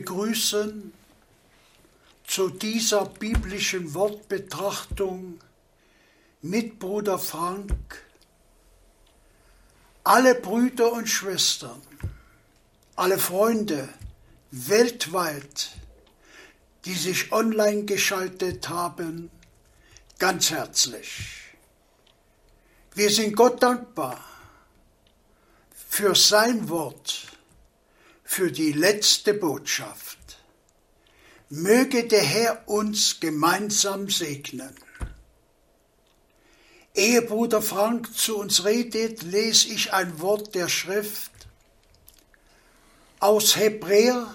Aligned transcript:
begrüßen 0.00 0.92
zu 2.26 2.48
dieser 2.48 3.04
biblischen 3.04 3.92
Wortbetrachtung 3.92 5.38
mit 6.40 6.78
Bruder 6.78 7.18
Frank 7.18 8.02
alle 10.02 10.34
Brüder 10.34 10.92
und 10.92 11.06
Schwestern, 11.06 11.82
alle 12.96 13.18
Freunde 13.18 13.86
weltweit, 14.50 15.72
die 16.86 16.94
sich 16.94 17.30
online 17.32 17.84
geschaltet 17.84 18.70
haben, 18.70 19.30
ganz 20.18 20.50
herzlich. 20.50 21.52
Wir 22.94 23.10
sind 23.10 23.36
Gott 23.36 23.62
dankbar 23.62 24.18
für 25.90 26.14
sein 26.14 26.70
Wort, 26.70 27.26
für 28.30 28.52
die 28.52 28.70
letzte 28.70 29.34
Botschaft. 29.34 30.38
Möge 31.48 32.06
der 32.06 32.22
Herr 32.22 32.68
uns 32.68 33.18
gemeinsam 33.18 34.08
segnen. 34.08 34.72
Ehe 36.94 37.22
Bruder 37.22 37.60
Frank 37.60 38.16
zu 38.16 38.38
uns 38.38 38.64
redet, 38.64 39.24
lese 39.24 39.70
ich 39.70 39.92
ein 39.92 40.20
Wort 40.20 40.54
der 40.54 40.68
Schrift 40.68 41.32
aus 43.18 43.56
Hebräer, 43.56 44.32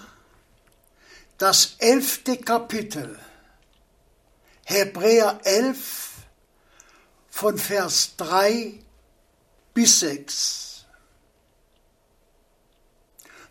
das 1.38 1.76
elfte 1.78 2.36
Kapitel, 2.36 3.18
Hebräer 4.66 5.40
11 5.42 6.10
von 7.30 7.56
Vers 7.56 8.12
3 8.18 8.74
bis 9.72 10.00
6. 10.00 10.65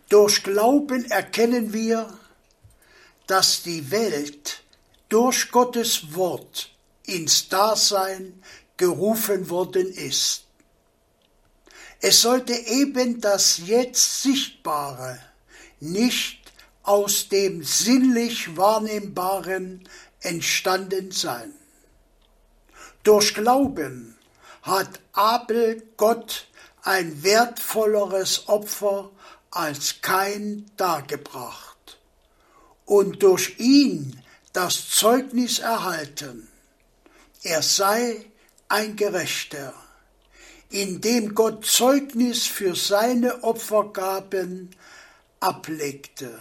Durch 0.10 0.44
Glauben 0.44 1.06
erkennen 1.10 1.74
wir, 1.74 2.18
dass 3.28 3.64
die 3.64 3.90
Welt 3.90 4.62
durch 5.10 5.52
Gottes 5.52 6.14
Wort 6.14 6.72
ins 7.06 7.50
Dasein 7.50 8.42
gerufen 8.78 9.50
worden 9.50 9.92
ist. 9.92 10.44
Es 12.02 12.22
sollte 12.22 12.54
eben 12.54 13.22
das 13.22 13.62
jetzt 13.66 14.22
Sichtbare 14.22 15.20
nicht 15.80 16.40
aus 16.84 17.30
dem 17.30 17.64
sinnlich 17.64 18.56
Wahrnehmbaren 18.58 19.88
entstanden 20.22 21.12
sein. 21.12 21.52
Durch 23.04 23.34
Glauben 23.34 24.18
hat 24.62 25.00
Abel 25.14 25.82
Gott 25.98 26.48
ein 26.84 27.24
wertvolleres 27.24 28.48
Opfer 28.48 29.10
als 29.56 30.02
kein 30.02 30.70
dargebracht 30.76 31.98
und 32.86 33.24
durch 33.24 33.58
ihn 33.58 34.22
das 34.52 34.90
Zeugnis 34.90 35.60
erhalten, 35.60 36.48
er 37.42 37.62
sei 37.62 38.26
ein 38.68 38.96
Gerechter, 38.96 39.74
indem 40.70 41.36
Gott 41.36 41.66
Zeugnis 41.66 42.46
für 42.48 42.76
seine 42.76 43.44
Opfergaben 43.44 44.72
ablegte. 45.40 46.38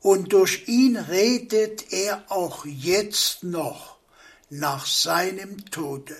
Und 0.00 0.32
durch 0.32 0.66
ihn 0.66 0.96
redet 0.96 1.92
er 1.92 2.24
auch 2.28 2.66
jetzt 2.66 3.44
noch 3.44 3.96
nach 4.50 4.84
seinem 4.84 5.64
Tode. 5.70 6.16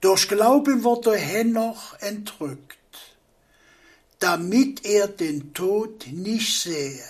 Durch 0.00 0.28
Glauben 0.28 0.84
wurde 0.84 1.16
Henoch 1.16 1.98
entrückt, 2.00 2.76
damit 4.24 4.86
er 4.86 5.06
den 5.06 5.52
Tod 5.52 6.06
nicht 6.10 6.60
sehe. 6.60 7.04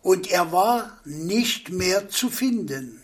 Und 0.00 0.30
er 0.30 0.52
war 0.52 1.00
nicht 1.04 1.70
mehr 1.70 2.08
zu 2.08 2.30
finden 2.30 3.02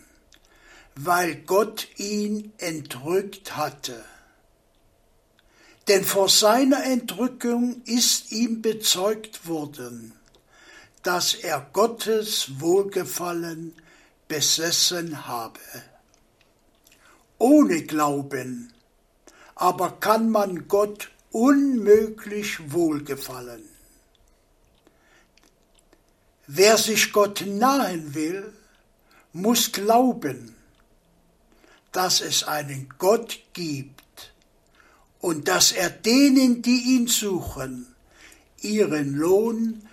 weil 1.01 1.37
Gott 1.37 1.87
ihn 1.97 2.53
entrückt 2.59 3.57
hatte. 3.57 4.05
Denn 5.87 6.05
vor 6.05 6.29
seiner 6.29 6.85
Entrückung 6.85 7.83
ist 7.85 8.33
ihm 8.33 8.63
bezeugt 8.63 9.47
worden, 9.47 10.13
dass 11.05 11.35
er 11.35 11.69
Gottes 11.73 12.61
Wohlgefallen 12.61 13.77
besessen 14.27 15.29
habe. 15.29 15.61
Ohne 17.39 17.85
Glauben 17.85 18.73
aber 19.55 19.91
kann 19.99 20.31
man 20.31 20.69
Gott 20.69 21.11
unmöglich 21.31 22.73
wohlgefallen. 22.73 23.63
Wer 26.47 26.79
sich 26.79 27.13
Gott 27.13 27.45
nahen 27.47 28.15
will, 28.15 28.53
muss 29.33 29.73
glauben, 29.73 30.55
dass 31.93 32.21
es 32.21 32.45
einen 32.45 32.89
Gott 32.99 33.41
gibt 33.53 34.33
und 35.21 35.49
dass 35.49 35.73
er 35.73 35.91
denen, 35.91 36.63
die 36.63 36.97
ihn 36.97 37.07
suchen, 37.07 37.95
ihren 38.61 39.15
Lohn 39.15 39.87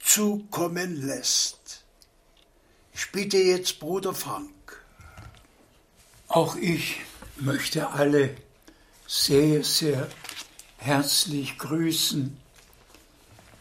zukommen 0.00 1.06
lässt. 1.06 1.84
Ich 2.92 3.10
bitte 3.12 3.38
jetzt 3.38 3.78
Bruder 3.78 4.14
Frank. 4.14 4.50
Auch 6.28 6.56
ich 6.56 6.96
möchte 7.36 7.88
alle 7.88 8.36
sehr, 9.06 9.64
sehr 9.64 10.08
herzlich 10.80 11.56
grüßen 11.58 12.36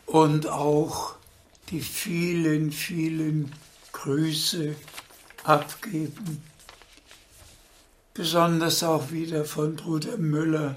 und 0.06 0.48
auch 0.48 1.16
die 1.70 1.82
vielen, 1.82 2.72
vielen 2.72 3.54
Grüße 3.94 4.76
abgeben 5.44 6.44
besonders 8.20 8.84
auch 8.84 9.12
wieder 9.12 9.46
von 9.46 9.78
Bruder 9.78 10.18
Müller 10.18 10.76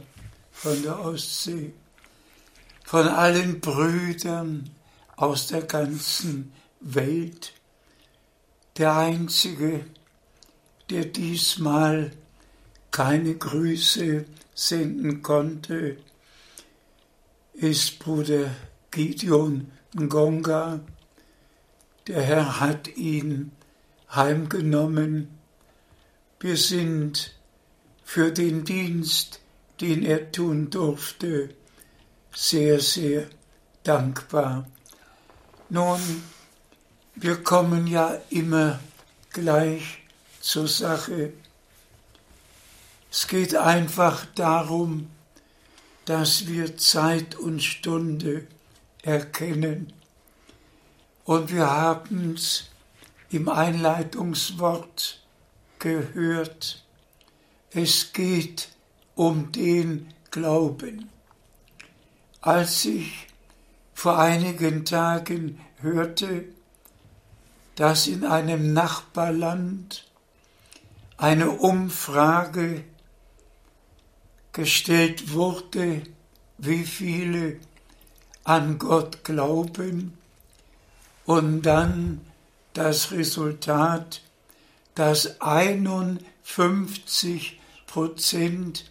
von 0.52 0.80
der 0.84 1.00
Ostsee, 1.00 1.72
von 2.84 3.08
allen 3.08 3.58
Brüdern 3.58 4.70
aus 5.16 5.48
der 5.48 5.62
ganzen 5.62 6.52
Welt. 6.78 7.52
Der 8.76 8.96
Einzige, 8.96 9.84
der 10.88 11.06
diesmal 11.06 12.12
keine 12.92 13.34
Grüße 13.34 14.24
senden 14.54 15.20
konnte, 15.20 15.96
ist 17.54 17.98
Bruder 17.98 18.50
Gideon 18.90 19.70
Ngonga. 19.94 20.80
Der 22.06 22.22
Herr 22.22 22.60
hat 22.60 22.96
ihn 22.96 23.52
heimgenommen 24.10 25.38
wir 26.42 26.56
sind 26.56 27.36
für 28.02 28.32
den 28.32 28.64
Dienst, 28.64 29.38
den 29.80 30.02
er 30.02 30.32
tun 30.32 30.70
durfte, 30.70 31.54
sehr, 32.34 32.80
sehr 32.80 33.26
dankbar. 33.84 34.66
Nun, 35.68 36.00
wir 37.14 37.44
kommen 37.44 37.86
ja 37.86 38.18
immer 38.28 38.80
gleich 39.30 40.02
zur 40.40 40.66
Sache. 40.66 41.32
Es 43.08 43.28
geht 43.28 43.54
einfach 43.54 44.26
darum, 44.34 45.11
dass 46.04 46.46
wir 46.46 46.76
Zeit 46.76 47.34
und 47.36 47.62
Stunde 47.62 48.46
erkennen. 49.02 49.92
Und 51.24 51.52
wir 51.52 51.70
haben 51.70 52.34
es 52.34 52.64
im 53.30 53.48
Einleitungswort 53.48 55.22
gehört. 55.78 56.84
Es 57.70 58.12
geht 58.12 58.68
um 59.14 59.52
den 59.52 60.12
Glauben. 60.30 61.08
Als 62.40 62.84
ich 62.84 63.28
vor 63.94 64.18
einigen 64.18 64.84
Tagen 64.84 65.60
hörte, 65.80 66.44
dass 67.76 68.06
in 68.06 68.24
einem 68.24 68.72
Nachbarland 68.72 70.06
eine 71.16 71.50
Umfrage 71.50 72.84
gestellt 74.52 75.32
wurde, 75.32 76.02
wie 76.58 76.84
viele 76.84 77.56
an 78.44 78.78
Gott 78.78 79.24
glauben 79.24 80.18
und 81.24 81.62
dann 81.62 82.20
das 82.74 83.12
Resultat 83.12 84.22
dass 84.94 85.40
51 85.40 87.58
Prozent 87.86 88.90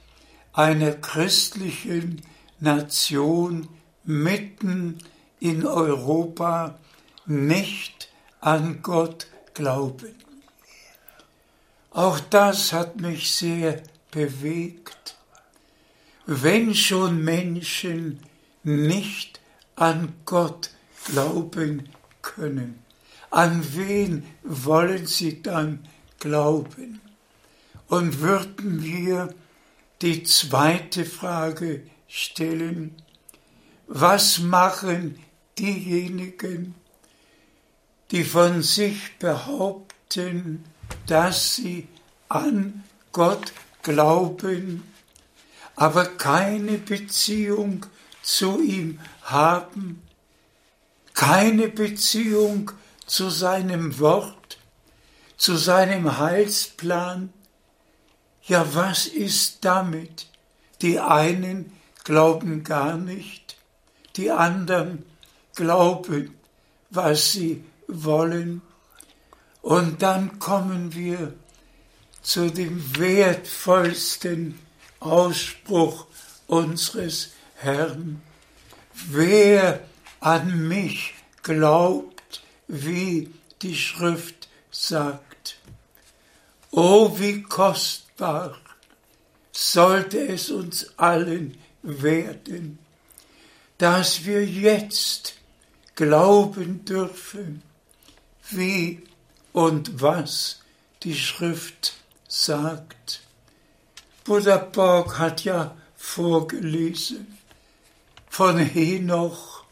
einer 0.54 0.94
christlichen 0.94 2.22
Nation 2.60 3.68
mitten 4.04 4.98
in 5.40 5.66
Europa 5.66 6.78
nicht 7.26 8.10
an 8.40 8.82
Gott 8.82 9.28
glauben. 9.54 10.16
Auch 11.92 12.20
das 12.20 12.74
hat 12.74 13.00
mich 13.00 13.36
sehr 13.36 13.84
bewegt. 14.12 15.16
Wenn 16.26 16.76
schon 16.76 17.24
Menschen 17.24 18.20
nicht 18.64 19.40
an 19.76 20.14
Gott 20.26 20.72
glauben 21.06 21.90
können. 22.22 22.84
An 23.30 23.64
wen 23.76 24.24
wollen 24.44 25.08
sie 25.08 25.42
dann 25.42 25.88
glauben? 26.20 27.02
Und 27.88 28.20
würden 28.20 28.84
wir 28.84 29.34
die 30.02 30.24
zweite 30.24 31.06
Frage 31.06 31.84
stellen, 32.08 32.96
was 33.88 34.40
machen 34.40 35.20
diejenigen, 35.58 36.76
die 38.12 38.24
von 38.24 38.62
sich 38.62 39.18
behaupten, 39.20 40.64
dass 41.08 41.56
sie 41.56 41.88
an 42.30 42.84
Gott 43.12 43.54
glauben, 43.84 44.84
aber 45.76 46.06
keine 46.06 46.78
Beziehung 46.78 47.86
zu 48.22 48.62
ihm 48.62 49.00
haben, 49.24 50.02
keine 51.14 51.68
Beziehung 51.68 52.72
zu 53.06 53.30
seinem 53.30 54.00
Wort, 54.00 54.58
zu 55.38 55.56
seinem 55.56 56.18
Heilsplan. 56.18 57.34
Ja, 58.44 58.74
was 58.74 59.08
ist 59.08 59.66
damit? 59.66 60.28
Die 60.82 61.00
einen 61.00 61.74
glauben 62.04 62.64
gar 62.64 62.98
nicht, 62.98 63.58
die 64.16 64.32
anderen 64.32 65.06
glauben, 65.56 66.36
was 66.90 67.32
sie 67.32 67.64
wollen. 67.88 68.62
Und 69.62 70.02
dann 70.02 70.40
kommen 70.40 70.94
wir 70.96 71.34
zu 72.22 72.50
dem 72.50 72.98
wertvollsten 72.98 74.58
Ausspruch 75.02 76.08
unseres 76.48 77.34
Herrn. 77.56 78.22
Wer 79.10 79.82
an 80.22 80.68
mich 80.68 81.14
glaubt, 81.44 82.42
wie 82.68 83.34
die 83.62 83.76
Schrift 83.76 84.48
sagt. 84.70 85.58
Oh, 86.72 87.20
wie 87.20 87.44
kostbar 87.44 88.58
sollte 89.52 90.20
es 90.28 90.50
uns 90.50 90.98
allen 90.98 91.58
werden, 91.82 92.80
dass 93.78 94.26
wir 94.26 94.46
jetzt 94.46 95.36
glauben 95.96 96.86
dürfen, 96.86 97.62
wie 98.50 99.04
und 99.54 100.02
was 100.02 100.62
die 101.04 101.16
Schrift 101.16 101.94
sagt. 102.28 103.22
Bruder 104.24 104.60
Borg 104.60 105.18
hat 105.18 105.44
ja 105.44 105.76
vorgelesen 105.98 107.38
von 108.30 108.60
Henoch, 108.60 109.64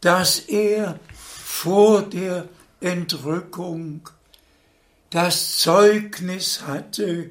dass 0.00 0.40
er 0.40 0.98
vor 1.14 2.02
der 2.02 2.48
Entrückung 2.80 4.08
das 5.10 5.58
Zeugnis 5.58 6.62
hatte, 6.62 7.30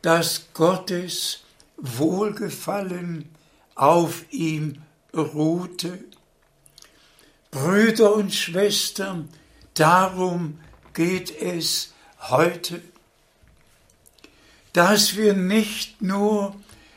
dass 0.00 0.46
Gottes 0.54 1.40
Wohlgefallen 1.76 3.28
auf 3.74 4.24
ihm 4.30 4.82
ruhte. 5.14 6.04
Brüder 7.50 8.14
und 8.14 8.34
Schwestern, 8.34 9.28
darum 9.74 10.58
geht 10.94 11.30
es 11.40 11.92
heute, 12.18 12.80
dass 14.72 15.16
wir 15.16 15.34
nicht 15.34 16.02
nur 16.02 16.54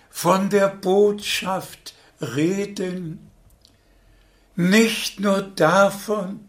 von 0.09 0.49
der 0.49 0.67
Botschaft 0.67 1.93
reden, 2.19 3.31
nicht 4.55 5.19
nur 5.19 5.41
davon, 5.41 6.47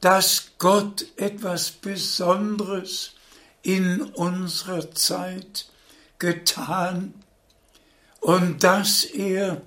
dass 0.00 0.52
Gott 0.58 1.06
etwas 1.16 1.70
Besonderes 1.70 3.12
in 3.62 4.02
unserer 4.02 4.90
Zeit 4.92 5.68
getan 6.18 7.14
und 8.20 8.62
dass 8.64 9.04
er 9.04 9.62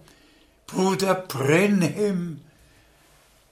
Bruder 0.68 1.16
Brenhem 1.16 2.42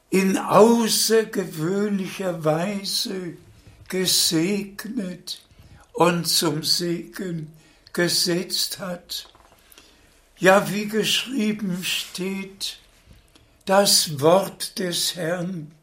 in 0.10 0.38
außergewöhnlicher 0.38 2.44
Weise 2.44 3.38
gesegnet 3.88 5.42
und 6.00 6.28
zum 6.30 6.64
Segen 6.64 7.52
gesetzt 7.92 8.80
hat. 8.80 9.28
Ja, 10.38 10.72
wie 10.72 10.88
geschrieben 10.88 11.84
steht, 11.84 12.78
das 13.66 14.22
Wort 14.22 14.80
des 14.80 15.18
Herrn 15.18 15.74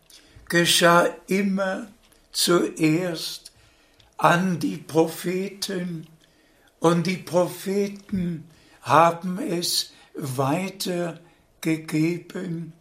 geschah 0.49 1.11
immer 1.26 1.88
zuerst 2.32 3.52
an 4.16 4.58
die 4.58 4.78
Propheten 4.78 6.06
und 6.80 7.06
die 7.06 7.18
Propheten 7.18 8.49
haben 8.80 9.38
es 9.38 9.92
weitergegeben. 10.14 12.73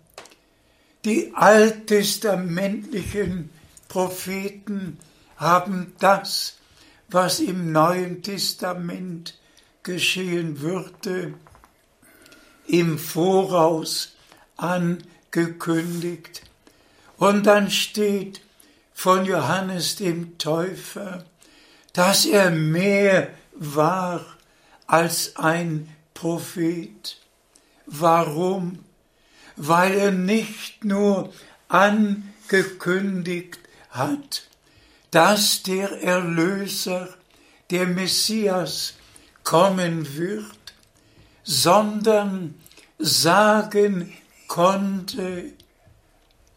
Die 1.03 1.33
alttestamentlichen 1.35 3.49
Propheten 3.89 4.97
haben 5.35 5.91
das, 5.99 6.59
was 7.09 7.39
im 7.39 7.71
Neuen 7.71 8.21
Testament 8.23 9.37
geschehen 9.83 10.61
würde, 10.61 11.33
im 12.67 12.97
Voraus 12.97 14.15
angekündigt. 14.57 16.41
Und 17.17 17.45
dann 17.45 17.69
steht 17.69 18.41
von 18.93 19.25
Johannes 19.25 19.95
dem 19.97 20.37
Täufer, 20.37 21.25
dass 21.93 22.25
er 22.25 22.49
mehr 22.49 23.29
war 23.53 24.25
als 24.87 25.35
ein 25.35 25.89
Prophet. 26.13 27.17
Warum? 27.85 28.79
Weil 29.55 29.93
er 29.93 30.11
nicht 30.11 30.83
nur 30.83 31.31
angekündigt 31.69 33.59
hat, 33.89 34.47
dass 35.15 35.63
der 35.63 36.03
Erlöser, 36.03 37.07
der 37.71 37.87
Messias, 37.87 38.95
kommen 39.45 40.17
wird, 40.17 40.73
sondern 41.41 42.55
sagen 42.99 44.13
konnte, 44.47 45.53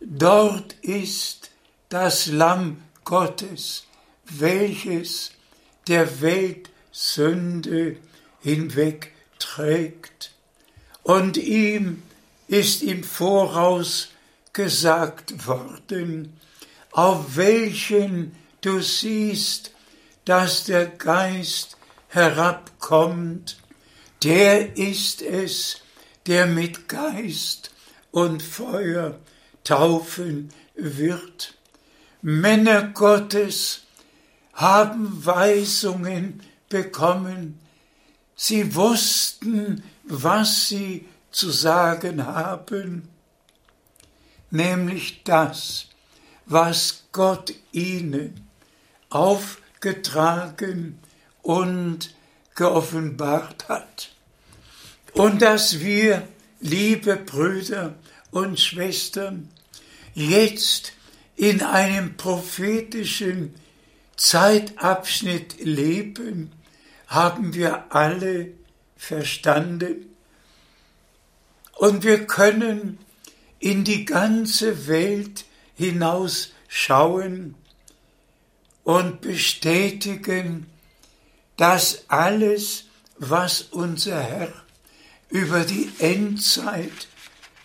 dort 0.01 0.73
ist 0.83 1.53
das 1.89 2.27
Lamm 2.27 2.83
Gottes, 3.05 3.85
welches 4.25 5.31
der 5.87 6.21
Welt 6.21 6.69
Sünde 6.91 7.97
hinwegträgt. 8.41 10.33
Und 11.05 11.37
ihm 11.37 12.03
ist 12.49 12.83
im 12.83 13.05
Voraus 13.05 14.09
gesagt 14.53 15.47
worden, 15.47 16.37
auf 16.91 17.37
welchen 17.37 18.35
du 18.61 18.81
siehst, 18.81 19.73
dass 20.25 20.65
der 20.65 20.87
Geist 20.87 21.77
herabkommt, 22.09 23.59
der 24.23 24.77
ist 24.77 25.23
es, 25.23 25.81
der 26.27 26.47
mit 26.47 26.89
Geist 26.89 27.71
und 28.11 28.43
Feuer 28.43 29.19
taufen 29.65 30.51
wird. 30.75 31.55
Männer 32.21 32.89
Gottes 32.89 33.83
haben 34.53 35.25
Weisungen 35.25 36.43
bekommen. 36.69 37.61
Sie 38.35 38.75
wussten, 38.75 39.83
was 40.05 40.69
sie 40.69 41.07
zu 41.31 41.51
sagen 41.51 42.27
haben, 42.27 43.09
nämlich 44.51 45.23
das, 45.25 45.87
was 46.47 47.05
Gott 47.13 47.53
ihnen 47.73 48.48
aufgetragen 49.11 50.99
und 51.43 52.15
geoffenbart 52.55 53.69
hat. 53.69 54.11
Und 55.13 55.43
dass 55.43 55.81
wir, 55.81 56.27
liebe 56.61 57.17
Brüder 57.17 57.95
und 58.31 58.61
Schwestern, 58.61 59.49
jetzt 60.15 60.93
in 61.37 61.63
einem 61.63 62.17
prophetischen 62.17 63.55
Zeitabschnitt 64.17 65.65
leben, 65.65 66.53
haben 67.07 67.55
wir 67.55 67.95
alle 67.95 68.53
verstanden. 68.97 70.15
Und 71.77 72.03
wir 72.03 72.27
können 72.27 72.99
in 73.61 73.85
die 73.85 74.05
ganze 74.05 74.89
Welt 74.89 75.45
hinausschauen 75.77 77.55
und 78.89 79.21
bestätigen, 79.21 80.65
dass 81.59 82.05
alles, 82.09 82.85
was 83.19 83.61
unser 83.61 84.19
Herr 84.19 84.51
über 85.29 85.65
die 85.65 85.91
Endzeit 85.99 87.07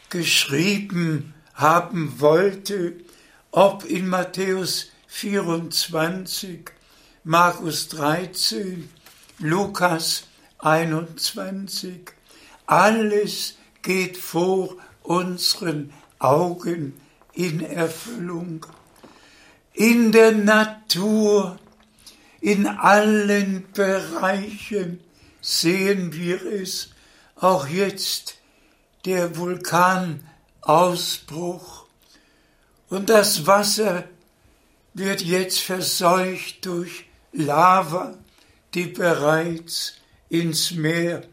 geschrieben 0.09 1.33
haben 1.53 2.19
wollte, 2.19 2.97
ob 3.51 3.85
in 3.85 4.09
Matthäus 4.09 4.87
24, 5.07 6.71
Markus 7.23 7.87
13, 7.87 8.89
Lukas 9.39 10.25
21. 10.59 12.11
Alles 12.65 13.55
geht 13.81 14.17
vor 14.17 14.75
unseren 15.03 15.93
Augen 16.19 16.99
in 17.31 17.61
Erfüllung. 17.61 18.65
In 19.73 20.11
der 20.11 20.33
Natur, 20.33 21.57
in 22.41 22.67
allen 22.67 23.65
Bereichen 23.73 24.99
sehen 25.41 26.13
wir 26.13 26.45
es, 26.45 26.91
auch 27.35 27.67
jetzt 27.67 28.37
der 29.05 29.35
Vulkanausbruch. 29.35 31.87
Und 32.89 33.09
das 33.09 33.47
Wasser 33.47 34.03
wird 34.93 35.21
jetzt 35.21 35.59
verseucht 35.59 36.63
durch 36.65 37.05
Lava, 37.31 38.17
die 38.75 38.85
bereits 38.85 39.95
ins 40.29 40.69
Meer 40.71 41.23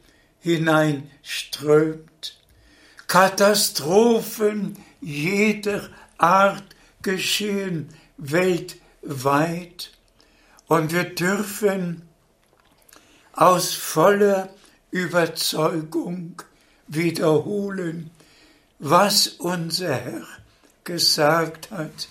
hineinströmt. 0.40 2.38
Katastrophen 3.06 4.78
jeder 5.00 5.88
Art 6.16 6.64
geschehen 7.02 7.90
weltweit 8.20 9.90
und 10.66 10.92
wir 10.92 11.04
dürfen 11.04 12.02
aus 13.32 13.74
voller 13.74 14.50
Überzeugung 14.90 16.42
wiederholen, 16.86 18.10
was 18.78 19.28
unser 19.28 19.94
Herr 19.94 20.26
gesagt 20.84 21.70
hat. 21.70 22.08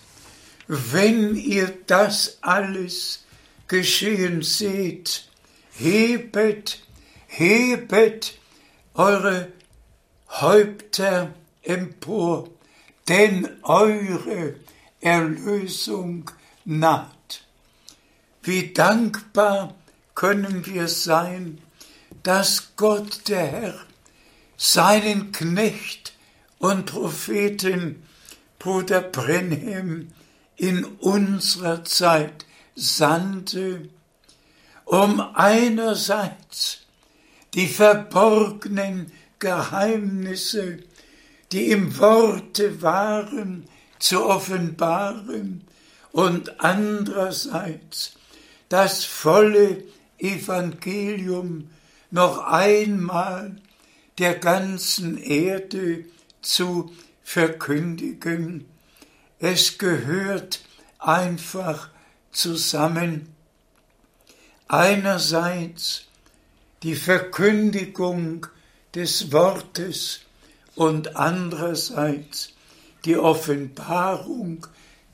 Wenn 0.66 1.36
ihr 1.36 1.72
das 1.86 2.38
alles 2.42 3.24
geschehen 3.68 4.42
seht, 4.42 5.28
hebet, 5.72 6.80
hebet 7.26 8.38
eure 8.94 9.52
Häupter 10.28 11.34
empor, 11.62 12.48
denn 13.08 13.48
eure 13.62 14.54
Erlösung 15.00 16.30
naht. 16.64 17.44
Wie 18.42 18.72
dankbar 18.72 19.74
können 20.14 20.66
wir 20.66 20.88
sein, 20.88 21.58
dass 22.22 22.72
Gott 22.76 23.28
der 23.28 23.46
Herr 23.46 23.74
seinen 24.56 25.32
Knecht 25.32 26.12
und 26.58 26.86
Propheten 26.86 28.02
Bruder 28.58 29.00
Brenhem 29.00 30.08
in 30.56 30.84
unserer 30.84 31.84
Zeit 31.84 32.44
sandte, 32.74 33.88
um 34.84 35.20
einerseits 35.20 36.80
die 37.54 37.66
verborgenen 37.66 39.10
Geheimnisse, 39.38 40.80
die 41.52 41.70
im 41.70 41.98
Worte 41.98 42.82
waren, 42.82 43.66
zu 44.00 44.26
offenbaren 44.26 45.64
und 46.10 46.60
andererseits 46.60 48.14
das 48.68 49.04
volle 49.04 49.84
Evangelium 50.18 51.70
noch 52.10 52.38
einmal 52.38 53.56
der 54.18 54.34
ganzen 54.34 55.16
Erde 55.16 56.04
zu 56.42 56.92
verkündigen. 57.22 58.66
Es 59.38 59.78
gehört 59.78 60.60
einfach 60.98 61.88
zusammen. 62.32 63.28
Einerseits 64.68 66.06
die 66.82 66.94
Verkündigung 66.94 68.46
des 68.94 69.32
Wortes 69.32 70.20
und 70.74 71.16
andererseits 71.16 72.52
die 73.04 73.16
Offenbarung 73.16 74.66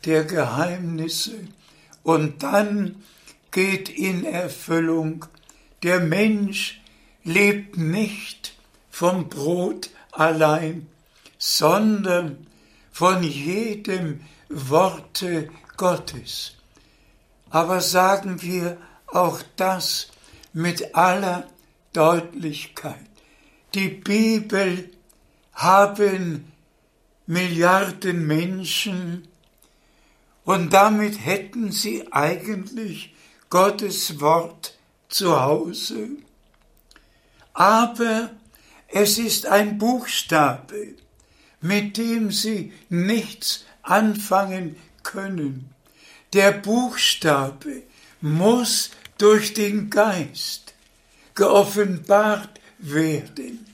der 0.04 0.24
Geheimnisse. 0.24 1.36
Und 2.02 2.42
dann 2.42 3.02
geht 3.50 3.88
in 3.88 4.24
Erfüllung, 4.24 5.26
der 5.82 6.00
Mensch 6.00 6.80
lebt 7.24 7.76
nicht 7.76 8.54
vom 8.90 9.28
Brot 9.28 9.90
allein, 10.12 10.86
sondern 11.38 12.46
von 12.92 13.22
jedem 13.22 14.20
Worte 14.48 15.50
Gottes. 15.76 16.54
Aber 17.50 17.80
sagen 17.80 18.42
wir 18.42 18.78
auch 19.06 19.40
das 19.56 20.08
mit 20.52 20.94
aller 20.94 21.46
Deutlichkeit. 21.92 22.94
Die 23.74 23.88
Bibel 23.88 24.90
haben 25.52 26.52
Milliarden 27.26 28.26
Menschen 28.26 29.26
und 30.44 30.72
damit 30.72 31.24
hätten 31.24 31.72
sie 31.72 32.12
eigentlich 32.12 33.12
Gottes 33.50 34.20
Wort 34.20 34.78
zu 35.08 35.40
Hause. 35.40 36.08
Aber 37.52 38.30
es 38.86 39.18
ist 39.18 39.46
ein 39.46 39.76
Buchstabe, 39.78 40.94
mit 41.60 41.96
dem 41.96 42.30
sie 42.30 42.72
nichts 42.88 43.64
anfangen 43.82 44.76
können. 45.02 45.70
Der 46.32 46.52
Buchstabe 46.52 47.82
muss 48.20 48.90
durch 49.18 49.52
den 49.52 49.90
Geist 49.90 50.74
geoffenbart 51.34 52.60
werden. 52.78 53.66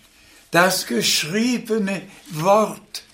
Das 0.50 0.86
geschriebene 0.86 2.02
Wort 2.30 3.04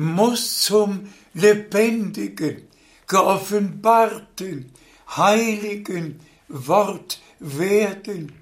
muss 0.00 0.62
zum 0.62 1.12
lebendigen, 1.34 2.62
geoffenbarten, 3.06 4.72
heiligen 5.14 6.20
Wort 6.48 7.20
werden, 7.38 8.32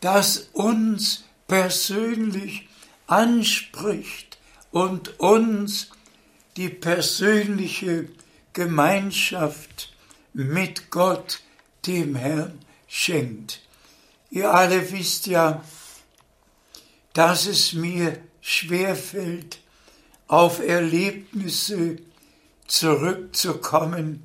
das 0.00 0.48
uns 0.54 1.24
persönlich 1.46 2.68
anspricht 3.06 4.38
und 4.70 5.20
uns 5.20 5.90
die 6.56 6.70
persönliche 6.70 8.08
Gemeinschaft 8.54 9.92
mit 10.32 10.90
Gott, 10.90 11.40
dem 11.86 12.16
Herrn, 12.16 12.58
schenkt. 12.88 13.60
Ihr 14.30 14.54
alle 14.54 14.90
wisst 14.90 15.26
ja, 15.26 15.62
dass 17.12 17.44
es 17.44 17.74
mir 17.74 18.18
schwerfällt, 18.40 19.58
auf 20.26 20.60
Erlebnisse 20.60 21.96
zurückzukommen, 22.66 24.22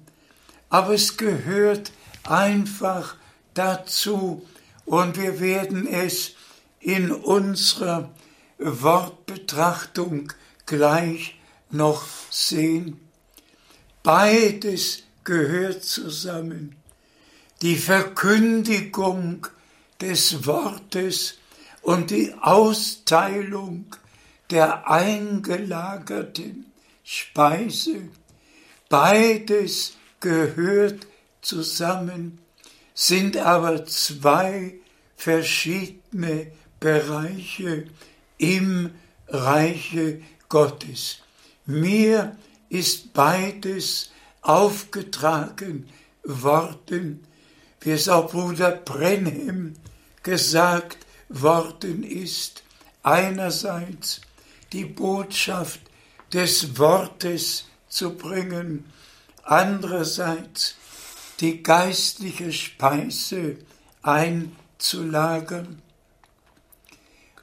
aber 0.70 0.94
es 0.94 1.18
gehört 1.18 1.92
einfach 2.24 3.16
dazu 3.54 4.48
und 4.86 5.18
wir 5.18 5.40
werden 5.40 5.88
es 5.88 6.36
in 6.80 7.12
unserer 7.12 8.10
Wortbetrachtung 8.58 10.32
gleich 10.66 11.40
noch 11.72 12.04
sehen. 12.30 13.00
Beides 14.04 15.04
gehört 15.24 15.84
zusammen. 15.84 16.76
Die 17.62 17.76
Verkündigung 17.76 19.48
des 20.00 20.46
Wortes 20.46 21.36
und 21.82 22.10
die 22.10 22.34
Austeilung 22.42 23.86
der 24.50 24.90
eingelagerten 24.90 26.66
Speise. 27.04 28.10
Beides 28.90 29.94
gehört 30.20 31.08
zusammen, 31.42 32.40
sind 32.94 33.38
aber 33.38 33.86
zwei 33.86 34.76
verschiedene 35.16 36.52
Bereiche 36.80 37.86
im 38.38 38.92
Reiche 39.28 40.22
Gottes. 40.50 41.20
Mir 41.66 42.36
ist 42.70 43.14
beides 43.14 44.12
aufgetragen 44.42 45.88
worden, 46.24 47.24
wie 47.82 47.92
es 47.92 48.10
auch 48.10 48.32
Bruder 48.32 48.72
Brenhem 48.72 49.76
gesagt 50.24 50.98
worden 51.30 52.04
ist. 52.04 52.64
Einerseits 53.04 54.22
die 54.74 54.86
Botschaft 54.86 55.82
des 56.34 56.78
Wortes 56.78 57.66
zu 57.88 58.16
bringen, 58.16 58.86
andererseits 59.44 60.76
die 61.40 61.64
geistliche 61.64 62.52
Speise 62.52 63.58
einzulagern. 64.02 65.82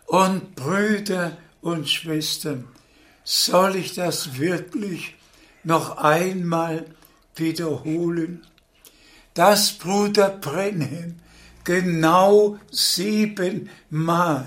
Und 0.07 0.55
Brüder 0.55 1.37
und 1.63 1.89
Schwestern, 1.89 2.69
soll 3.25 3.77
ich 3.77 3.95
das 3.95 4.39
wirklich 4.39 5.15
noch 5.65 5.97
einmal 5.97 6.87
wiederholen? 7.35 8.47
Dass 9.35 9.73
Bruder 9.73 10.31
Brenhem 10.31 11.17
genau 11.65 12.59
siebenmal 12.71 14.47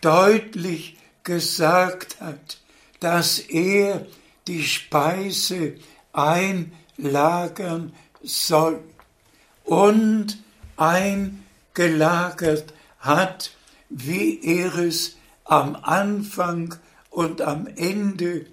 deutlich 0.00 0.97
gesagt 1.28 2.20
hat, 2.20 2.58
dass 3.00 3.38
er 3.38 4.06
die 4.46 4.64
Speise 4.64 5.74
einlagern 6.14 7.92
soll 8.22 8.82
und 9.64 10.38
eingelagert 10.78 12.72
hat, 12.98 13.50
wie 13.90 14.40
er 14.42 14.78
es 14.78 15.16
am 15.44 15.76
Anfang 15.76 16.74
und 17.10 17.42
am 17.42 17.66
Ende 17.76 18.46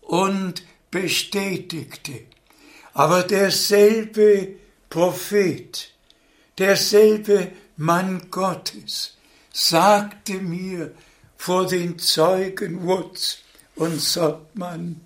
und 0.00 0.64
bestätigte. 0.96 2.20
Aber 2.94 3.22
derselbe 3.22 4.54
Prophet, 4.88 5.90
derselbe 6.56 7.52
Mann 7.76 8.30
Gottes 8.30 9.14
sagte 9.52 10.34
mir 10.34 10.94
vor 11.36 11.66
den 11.66 11.98
Zeugen 11.98 12.86
Wutz 12.86 13.38
und 13.74 14.00
Sottmann, 14.00 15.02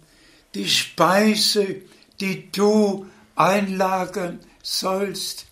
die 0.55 0.69
Speise, 0.69 1.83
die 2.21 2.53
du 2.53 3.07
einlagern 3.35 4.39
sollst, 4.63 5.47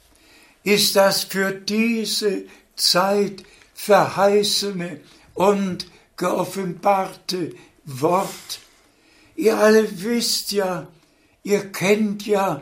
ist 0.63 0.95
das 0.95 1.25
für 1.25 1.53
diese 1.53 2.45
Zeit 2.77 3.43
verheißene 3.75 5.01
und 5.35 5.87
geoffenbarte 6.17 7.55
Wort. 7.85 8.61
Ihr 9.39 9.57
alle 9.57 10.03
wisst 10.03 10.51
ja, 10.51 10.89
ihr 11.45 11.71
kennt 11.71 12.27
ja 12.27 12.61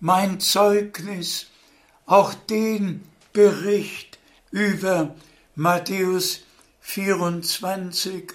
mein 0.00 0.40
Zeugnis, 0.40 1.46
auch 2.04 2.34
den 2.34 3.04
Bericht 3.32 4.18
über 4.50 5.14
Matthäus 5.54 6.40
24. 6.80 8.32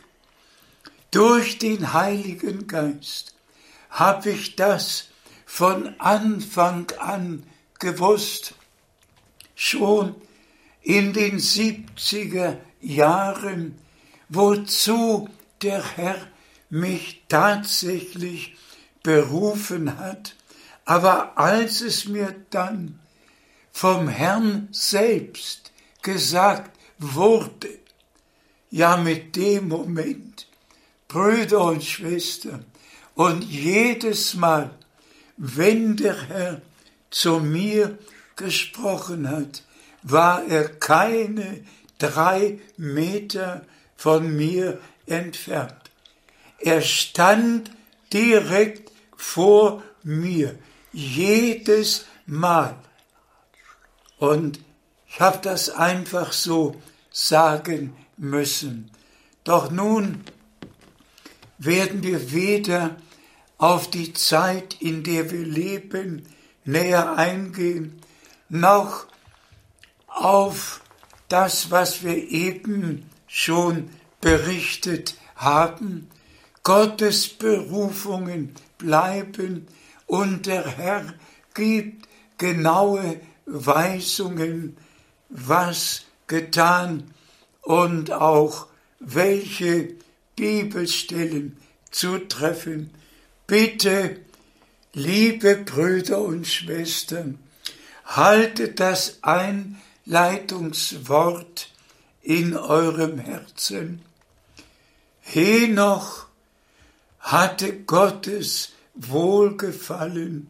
Durch 1.12 1.58
den 1.58 1.92
Heiligen 1.92 2.66
Geist 2.66 3.36
habe 3.90 4.30
ich 4.30 4.56
das 4.56 5.10
von 5.46 5.94
Anfang 6.00 6.90
an 6.98 7.44
gewusst. 7.78 8.54
Schon 9.54 10.16
in 10.82 11.12
den 11.12 11.40
70er 11.40 12.56
Jahren, 12.80 13.78
wozu 14.30 15.28
der 15.62 15.84
Herr 15.98 16.31
mich 16.72 17.24
tatsächlich 17.28 18.56
berufen 19.04 20.00
hat, 20.00 20.36
aber 20.86 21.38
als 21.38 21.82
es 21.82 22.06
mir 22.08 22.34
dann 22.50 23.00
vom 23.72 24.08
Herrn 24.08 24.68
selbst 24.72 25.72
gesagt 26.02 26.76
wurde, 26.98 27.70
ja 28.70 28.98
mit 28.98 29.36
dem 29.36 29.68
Moment, 29.68 30.48
Brüder 31.08 31.66
und 31.66 31.84
Schwestern, 31.84 32.66
und 33.16 33.44
jedes 33.44 34.34
Mal, 34.34 34.72
wenn 35.38 35.98
der 35.98 36.28
Herr 36.28 36.62
zu 37.10 37.40
mir 37.40 37.98
gesprochen 38.38 39.30
hat, 39.30 39.64
war 40.04 40.46
er 40.46 40.70
keine 40.70 41.64
drei 42.00 42.60
Meter 42.78 43.66
von 43.98 44.36
mir 44.36 44.80
entfernt. 45.06 45.81
Er 46.64 46.82
stand 46.82 47.72
direkt 48.14 48.92
vor 49.16 49.84
mir, 50.04 50.58
jedes 50.92 52.06
Mal. 52.26 52.76
Und 54.18 54.60
ich 55.08 55.20
habe 55.20 55.40
das 55.42 55.70
einfach 55.70 56.32
so 56.32 56.76
sagen 57.12 57.96
müssen. 58.18 58.92
Doch 59.44 59.72
nun 59.72 60.24
werden 61.58 62.04
wir 62.04 62.32
weder 62.32 62.96
auf 63.58 63.90
die 63.90 64.14
Zeit, 64.14 64.82
in 64.82 65.04
der 65.04 65.32
wir 65.32 65.46
leben, 65.46 66.28
näher 66.66 67.16
eingehen, 67.18 68.00
noch 68.50 69.06
auf 70.08 70.82
das, 71.30 71.72
was 71.72 72.04
wir 72.04 72.16
eben 72.30 73.10
schon 73.28 73.90
berichtet 74.20 75.16
haben. 75.36 76.10
Gottes 76.64 77.28
Berufungen 77.28 78.54
bleiben 78.78 79.68
und 80.06 80.46
der 80.46 80.68
Herr 80.68 81.16
gibt 81.54 82.08
genaue 82.38 83.20
Weisungen, 83.46 84.78
was 85.30 86.04
getan 86.28 87.14
und 87.62 88.12
auch 88.12 88.68
welche 89.00 89.96
Bibelstellen 90.36 91.58
zu 91.90 92.20
treffen. 92.28 92.92
Bitte, 93.48 94.20
liebe 94.94 95.56
Brüder 95.58 96.22
und 96.22 96.46
Schwestern, 96.48 97.40
haltet 98.06 98.80
das 98.80 99.18
Einleitungswort 99.24 101.72
in 102.22 102.56
eurem 102.56 103.18
Herzen. 103.20 104.02
Henoch 105.22 106.28
hatte 107.22 107.82
Gottes 107.84 108.74
Wohlgefallen 108.96 110.48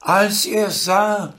als 0.00 0.44
er 0.44 0.70
sah, 0.70 1.32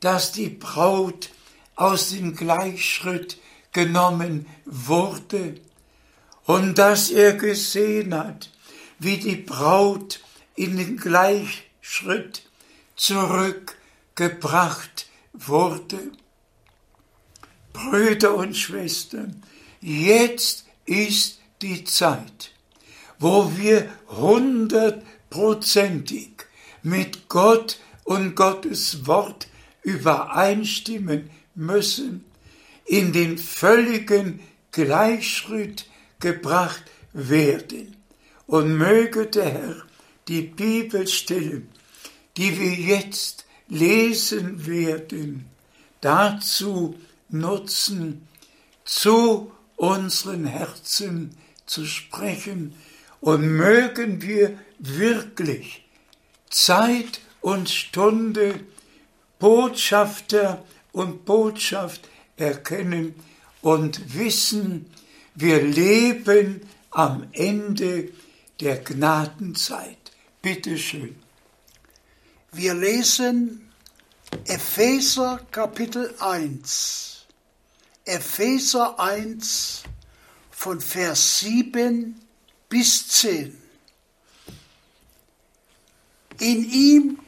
dass 0.00 0.32
die 0.32 0.50
Braut 0.50 1.30
aus 1.76 2.10
dem 2.10 2.36
Gleichschritt 2.36 3.38
genommen 3.72 4.44
wurde 4.66 5.54
und 6.44 6.76
dass 6.76 7.08
er 7.08 7.32
gesehen 7.32 8.14
hat, 8.14 8.50
wie 9.04 9.18
die 9.18 9.36
Braut 9.36 10.18
in 10.56 10.76
den 10.76 10.96
Gleichschritt 10.96 12.42
zurückgebracht 12.96 15.06
wurde. 15.32 16.10
Brüder 17.72 18.34
und 18.34 18.56
Schwestern, 18.56 19.40
jetzt 19.80 20.64
ist 20.86 21.38
die 21.60 21.84
Zeit, 21.84 22.50
wo 23.18 23.52
wir 23.56 23.88
hundertprozentig 24.08 26.30
mit 26.82 27.28
Gott 27.28 27.78
und 28.04 28.34
Gottes 28.36 29.06
Wort 29.06 29.48
übereinstimmen 29.82 31.28
müssen, 31.54 32.24
in 32.86 33.12
den 33.12 33.36
völligen 33.38 34.40
Gleichschritt 34.70 35.86
gebracht 36.20 36.84
werden. 37.12 37.96
Und 38.46 38.76
möge 38.76 39.26
der 39.26 39.44
Herr 39.44 39.76
die 40.28 40.42
Bibelstellen, 40.42 41.68
die 42.36 42.58
wir 42.58 42.72
jetzt 42.72 43.44
lesen 43.68 44.66
werden, 44.66 45.46
dazu 46.00 46.94
nutzen, 47.28 48.26
zu 48.84 49.52
unseren 49.76 50.44
Herzen 50.44 51.36
zu 51.66 51.86
sprechen. 51.86 52.74
Und 53.20 53.48
mögen 53.56 54.20
wir 54.20 54.58
wirklich 54.78 55.84
Zeit 56.50 57.20
und 57.40 57.70
Stunde 57.70 58.60
Botschafter 59.38 60.64
und 60.92 61.24
Botschaft 61.24 62.08
erkennen 62.36 63.14
und 63.62 64.14
wissen, 64.14 64.86
wir 65.34 65.62
leben 65.62 66.60
am 66.90 67.26
Ende 67.32 68.10
der 68.60 68.78
Gnadenzeit. 68.78 70.12
Bitte 70.40 70.78
schön. 70.78 71.16
Wir 72.52 72.74
lesen 72.74 73.72
Epheser 74.46 75.40
Kapitel 75.50 76.14
1. 76.20 77.26
Epheser 78.04 79.00
1 79.00 79.82
von 80.50 80.80
Vers 80.80 81.40
7 81.40 82.20
bis 82.68 83.08
10. 83.08 83.60
In 86.40 86.70
ihm 86.70 87.18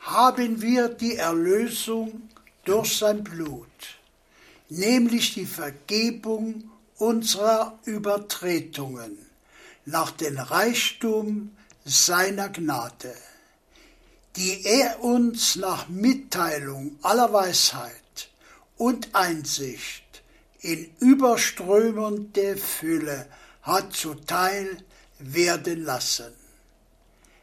haben 0.00 0.60
wir 0.60 0.88
die 0.88 1.16
Erlösung 1.16 2.28
durch 2.64 2.98
sein 2.98 3.24
Blut, 3.24 3.66
nämlich 4.68 5.34
die 5.34 5.46
Vergebung 5.46 6.70
unserer 6.96 7.78
Übertretungen 7.84 9.25
nach 9.86 10.10
dem 10.10 10.36
Reichtum 10.36 11.56
seiner 11.84 12.48
Gnade, 12.48 13.14
die 14.34 14.64
er 14.64 15.02
uns 15.02 15.56
nach 15.56 15.88
Mitteilung 15.88 16.98
aller 17.02 17.32
Weisheit 17.32 18.28
und 18.76 19.14
Einsicht 19.14 20.02
in 20.60 20.90
überströmende 20.98 22.56
Fülle 22.56 23.26
hat 23.62 23.94
zuteil 23.94 24.82
werden 25.18 25.84
lassen. 25.84 26.34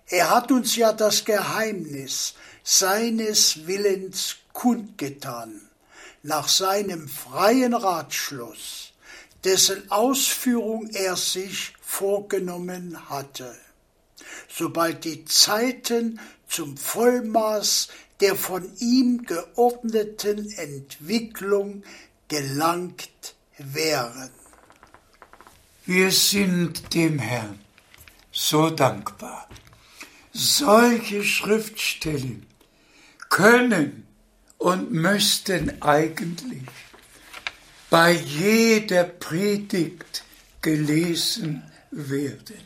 Er 0.08 0.30
hat 0.30 0.52
uns 0.52 0.76
ja 0.76 0.92
das 0.92 1.24
Geheimnis 1.24 2.34
seines 2.64 3.66
Willens 3.68 4.36
kundgetan, 4.52 5.62
nach 6.22 6.50
seinem 6.50 7.08
freien 7.08 7.74
Ratschluss, 7.74 8.94
dessen 9.44 9.90
Ausführung 9.90 10.90
er 10.90 11.16
sich 11.16 11.74
vorgenommen 11.94 13.08
hatte, 13.08 13.56
sobald 14.50 15.04
die 15.06 15.26
Zeiten 15.26 16.20
zum 16.48 16.76
Vollmaß 16.76 17.90
der 18.20 18.36
von 18.36 18.68
ihm 18.80 19.26
geordneten 19.26 20.50
Entwicklung 20.54 21.84
gelangt 22.30 23.36
wären. 23.60 24.32
Wir 25.86 26.10
sind 26.12 26.96
dem 26.96 27.20
Herrn 27.20 27.60
so 28.32 28.72
dankbar. 28.72 29.48
Solche 30.32 31.24
Schriftstellen 31.24 32.48
können 33.30 34.08
und 34.58 34.92
müssten 34.92 35.80
eigentlich 35.84 36.64
bei 37.92 38.14
jeder 38.14 39.04
Predigt 39.04 40.24
gelesen 40.62 41.70
werden. 41.94 42.58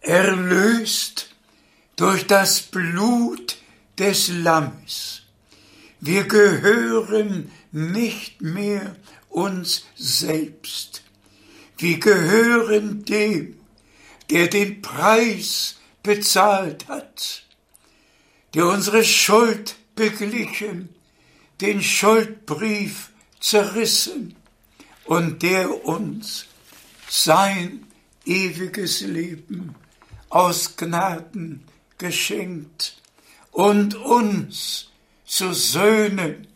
Erlöst 0.00 1.34
durch 1.96 2.26
das 2.26 2.60
Blut 2.62 3.56
des 3.98 4.28
Lammes. 4.28 5.22
Wir 6.00 6.24
gehören 6.24 7.50
nicht 7.72 8.42
mehr 8.42 8.96
uns 9.30 9.84
selbst. 9.96 11.02
Wir 11.78 11.98
gehören 11.98 13.04
dem, 13.04 13.58
der 14.30 14.48
den 14.48 14.82
Preis 14.82 15.76
bezahlt 16.02 16.88
hat, 16.88 17.44
der 18.54 18.66
unsere 18.66 19.04
Schuld 19.04 19.76
beglichen, 19.96 20.88
den 21.60 21.82
Schuldbrief 21.82 23.10
zerrissen 23.40 24.36
und 25.04 25.42
der 25.42 25.84
uns 25.84 26.46
sein 27.08 27.86
ewiges 28.24 29.00
Leben 29.00 29.74
aus 30.28 30.76
Gnaden 30.76 31.64
geschenkt 31.98 33.00
und 33.52 33.94
uns 33.94 34.90
zu 35.24 35.52
Söhnen 35.52 36.46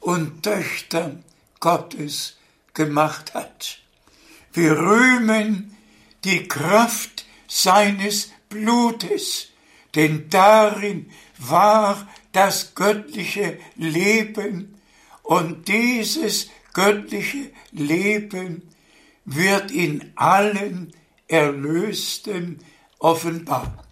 und 0.00 0.42
Töchtern 0.42 1.24
Gottes 1.60 2.36
gemacht 2.74 3.34
hat. 3.34 3.78
Wir 4.52 4.78
rühmen 4.78 5.76
die 6.24 6.46
Kraft 6.46 7.24
seines 7.48 8.30
Blutes, 8.48 9.48
denn 9.94 10.28
darin 10.28 11.10
war 11.38 12.08
das 12.32 12.74
göttliche 12.74 13.58
Leben 13.76 14.80
und 15.22 15.68
dieses 15.68 16.48
göttliche 16.72 17.50
Leben 17.70 18.62
wird 19.24 19.70
in 19.70 20.12
allen 20.16 20.92
Erlösten 21.28 22.60
offenbar. 22.98 23.84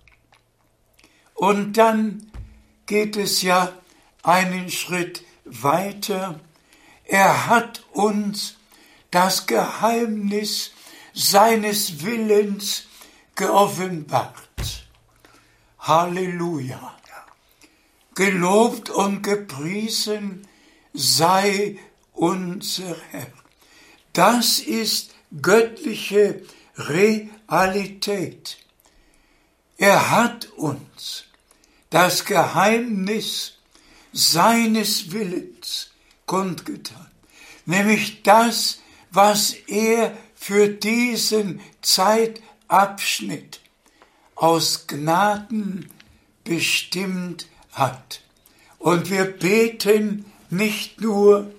Und 1.34 1.74
dann 1.74 2.30
geht 2.86 3.16
es 3.16 3.42
ja 3.42 3.72
einen 4.22 4.70
Schritt 4.70 5.24
weiter. 5.44 6.40
Er 7.04 7.46
hat 7.46 7.84
uns 7.92 8.56
das 9.10 9.46
Geheimnis 9.46 10.72
seines 11.12 12.04
Willens 12.04 12.84
geoffenbart. 13.34 14.86
Halleluja. 15.78 16.96
Gelobt 18.14 18.90
und 18.90 19.22
gepriesen 19.22 20.46
sei 20.92 21.78
unser 22.12 22.96
Herr. 23.10 23.32
Das 24.12 24.58
ist 24.58 25.14
göttliche 25.40 26.42
Realität. 26.88 28.58
Er 29.76 30.10
hat 30.10 30.46
uns 30.56 31.24
das 31.90 32.24
Geheimnis 32.24 33.58
seines 34.12 35.12
Willens 35.12 35.90
kundgetan, 36.26 37.10
nämlich 37.66 38.22
das, 38.22 38.80
was 39.10 39.52
er 39.66 40.16
für 40.34 40.68
diesen 40.68 41.60
Zeitabschnitt 41.82 43.60
aus 44.34 44.86
Gnaden 44.86 45.90
bestimmt 46.44 47.46
hat. 47.72 48.22
Und 48.78 49.10
wir 49.10 49.24
beten 49.24 50.24
nicht 50.48 51.00
nur, 51.00 51.52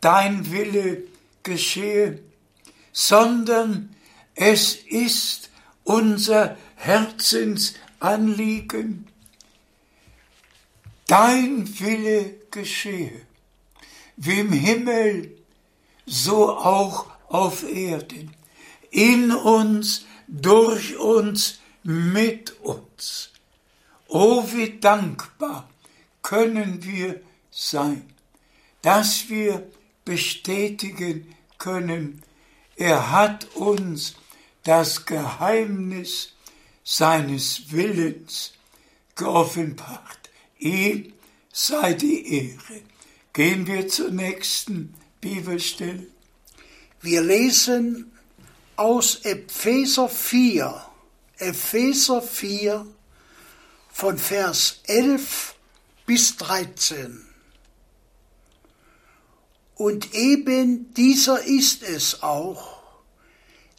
dein 0.00 0.50
Wille 0.50 1.04
geschehe, 1.44 2.20
sondern 2.92 3.93
es 4.34 4.74
ist 4.74 5.50
unser 5.84 6.58
Herzensanliegen, 6.76 9.06
dein 11.06 11.80
Wille 11.80 12.34
geschehe, 12.50 13.22
wie 14.16 14.40
im 14.40 14.52
Himmel, 14.52 15.36
so 16.06 16.50
auch 16.50 17.06
auf 17.28 17.62
Erden, 17.62 18.34
in 18.90 19.30
uns, 19.32 20.04
durch 20.26 20.96
uns, 20.96 21.58
mit 21.82 22.58
uns. 22.60 23.30
Oh, 24.08 24.42
wie 24.52 24.80
dankbar 24.80 25.68
können 26.22 26.82
wir 26.82 27.20
sein, 27.50 28.08
dass 28.82 29.28
wir 29.28 29.70
bestätigen 30.04 31.34
können, 31.58 32.22
er 32.76 33.12
hat 33.12 33.46
uns 33.54 34.16
das 34.64 35.06
Geheimnis 35.06 36.32
seines 36.82 37.70
Willens 37.70 38.52
geoffenbart. 39.14 40.30
Ihm 40.58 41.12
sei 41.52 41.94
die 41.94 42.48
Ehre. 42.48 42.82
Gehen 43.32 43.66
wir 43.66 43.88
zur 43.88 44.10
nächsten 44.10 44.94
Bibelstelle. 45.20 46.06
Wir 47.00 47.22
lesen 47.22 48.12
aus 48.76 49.24
Epheser 49.24 50.08
4, 50.08 50.84
Epheser 51.38 52.22
4 52.22 52.86
von 53.92 54.18
Vers 54.18 54.80
11 54.84 55.54
bis 56.06 56.36
13. 56.36 57.24
Und 59.76 60.14
eben 60.14 60.94
dieser 60.94 61.42
ist 61.42 61.82
es 61.82 62.22
auch, 62.22 62.73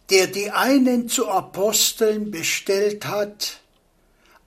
der 0.09 0.27
die 0.27 0.51
einen 0.51 1.09
zu 1.09 1.27
Aposteln 1.29 2.31
bestellt 2.31 3.05
hat, 3.05 3.59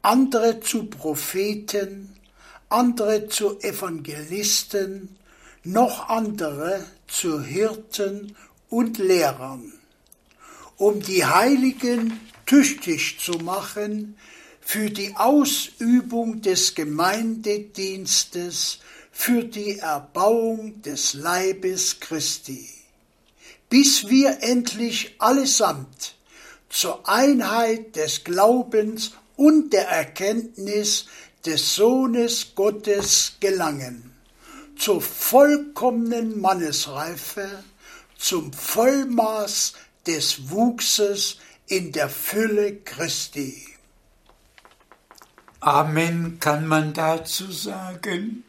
andere 0.02 0.60
zu 0.60 0.86
Propheten, 0.86 2.14
andere 2.68 3.28
zu 3.28 3.58
Evangelisten, 3.60 5.16
noch 5.64 6.08
andere 6.08 6.84
zu 7.08 7.42
Hirten 7.42 8.36
und 8.70 8.98
Lehrern, 8.98 9.72
um 10.76 11.02
die 11.02 11.24
Heiligen 11.24 12.20
tüchtig 12.46 13.18
zu 13.18 13.32
machen 13.32 14.16
für 14.60 14.90
die 14.90 15.16
Ausübung 15.16 16.42
des 16.42 16.74
Gemeindedienstes, 16.74 18.80
für 19.10 19.44
die 19.44 19.78
Erbauung 19.78 20.82
des 20.82 21.14
Leibes 21.14 22.00
Christi, 22.00 22.68
bis 23.68 24.08
wir 24.08 24.38
endlich 24.42 25.16
allesamt 25.18 26.16
zur 26.68 27.08
Einheit 27.08 27.96
des 27.96 28.24
Glaubens 28.24 29.12
und 29.36 29.72
der 29.72 29.88
Erkenntnis 29.88 31.06
des 31.46 31.74
Sohnes 31.74 32.54
Gottes 32.54 33.34
gelangen, 33.40 34.12
zur 34.76 35.00
vollkommenen 35.00 36.40
Mannesreife, 36.40 37.64
zum 38.16 38.52
Vollmaß 38.52 39.74
des 40.06 40.50
Wuchses 40.50 41.38
in 41.66 41.92
der 41.92 42.08
Fülle 42.08 42.76
Christi. 42.76 43.64
Amen 45.60 46.38
kann 46.40 46.66
man 46.66 46.92
dazu 46.92 47.50
sagen. 47.50 48.44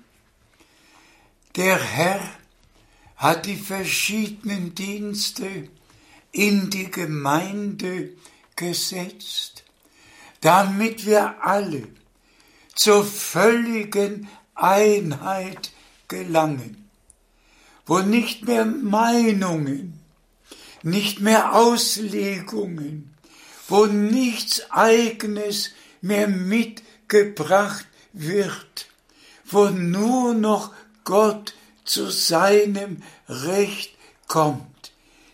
Der 1.56 1.78
Herr 1.78 2.22
hat 3.20 3.46
die 3.46 3.58
verschiedenen 3.58 4.74
Dienste 4.74 5.68
in 6.32 6.70
die 6.70 6.90
Gemeinde 6.90 8.12
gesetzt, 8.56 9.66
damit 10.40 11.06
wir 11.06 11.44
alle 11.44 11.84
zur 12.76 13.06
völligen 13.06 14.30
Einheit 14.56 15.72
gelangen, 16.08 16.90
wo 17.86 18.00
nicht 18.00 18.46
mehr 18.46 18.64
Meinungen, 18.66 20.00
nicht 20.82 21.20
mehr 21.20 21.56
Auslegungen, 21.56 23.14
wo 23.68 23.86
nichts 23.86 24.72
eigenes 24.72 25.72
mehr 26.00 26.30
mitgebracht 26.30 27.86
wird, 28.14 28.88
wo 29.44 29.68
nur 29.68 30.34
noch 30.34 30.74
Gott 31.04 31.54
zu 31.90 32.10
seinem 32.12 33.02
Recht 33.28 33.98
kommt. 34.28 34.92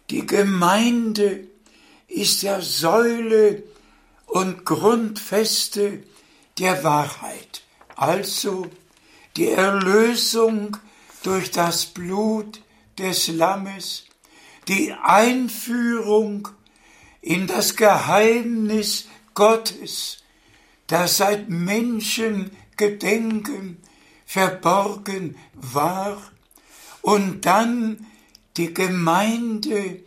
Die 0.09 0.25
Gemeinde 0.25 1.47
ist 2.07 2.43
ja 2.43 2.61
Säule 2.61 3.63
und 4.25 4.63
Grundfeste 4.65 6.01
der 6.57 6.85
Wahrheit, 6.85 7.63
also 7.97 8.67
die 9.35 9.49
Erlösung 9.49 10.77
durch 11.23 11.51
das 11.51 11.87
Blut 11.87 12.61
des 12.97 13.27
Lammes, 13.27 14.05
die 14.69 14.93
Einführung 14.93 16.47
in 17.21 17.47
das 17.47 17.75
Geheimnis 17.75 19.07
Gottes, 19.33 20.19
das 20.87 21.17
seit 21.17 21.49
Menschengedenken 21.49 23.79
verborgen 24.25 25.35
war, 25.53 26.21
und 27.05 27.45
dann 27.45 28.03
die 28.57 28.73
Gemeinde 28.73 30.03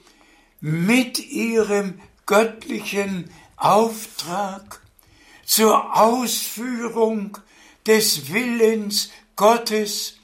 mit 0.60 1.20
ihrem 1.30 2.00
göttlichen 2.26 3.30
Auftrag 3.56 4.82
zur 5.44 5.96
Ausführung 5.96 7.38
des 7.86 8.32
Willens 8.32 9.10
Gottes, 9.36 10.16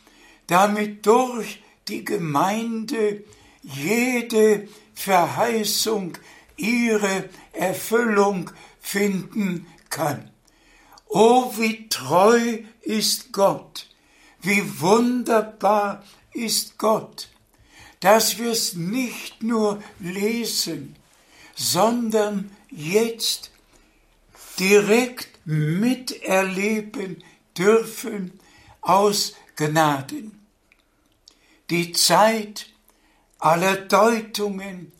damit 0.49 1.07
durch 1.07 1.63
die 1.87 2.05
Gemeinde 2.05 3.23
jede 3.63 4.67
Verheißung 4.95 6.19
ihre 6.57 7.29
Erfüllung 7.53 8.51
finden 8.81 9.69
kann. 9.91 10.29
Oh, 11.07 11.53
wie 11.57 11.89
treu 11.89 12.59
ist 12.83 13.33
Gott, 13.33 13.87
wie 14.43 14.81
wunderbar 14.81 16.03
ist 16.35 16.79
Gott, 16.79 17.29
dass 18.01 18.39
wir 18.39 18.51
es 18.51 18.75
nicht 18.75 19.43
nur 19.43 19.83
lesen, 19.99 20.97
sondern 21.55 22.51
jetzt 22.71 23.51
direkt 24.59 25.47
miterleben 25.47 27.23
dürfen 27.57 28.39
aus 28.81 29.35
Gnaden. 29.57 30.41
Die 31.71 31.93
Zeit 31.93 32.67
aller 33.39 33.77
Deutungen, 33.77 34.93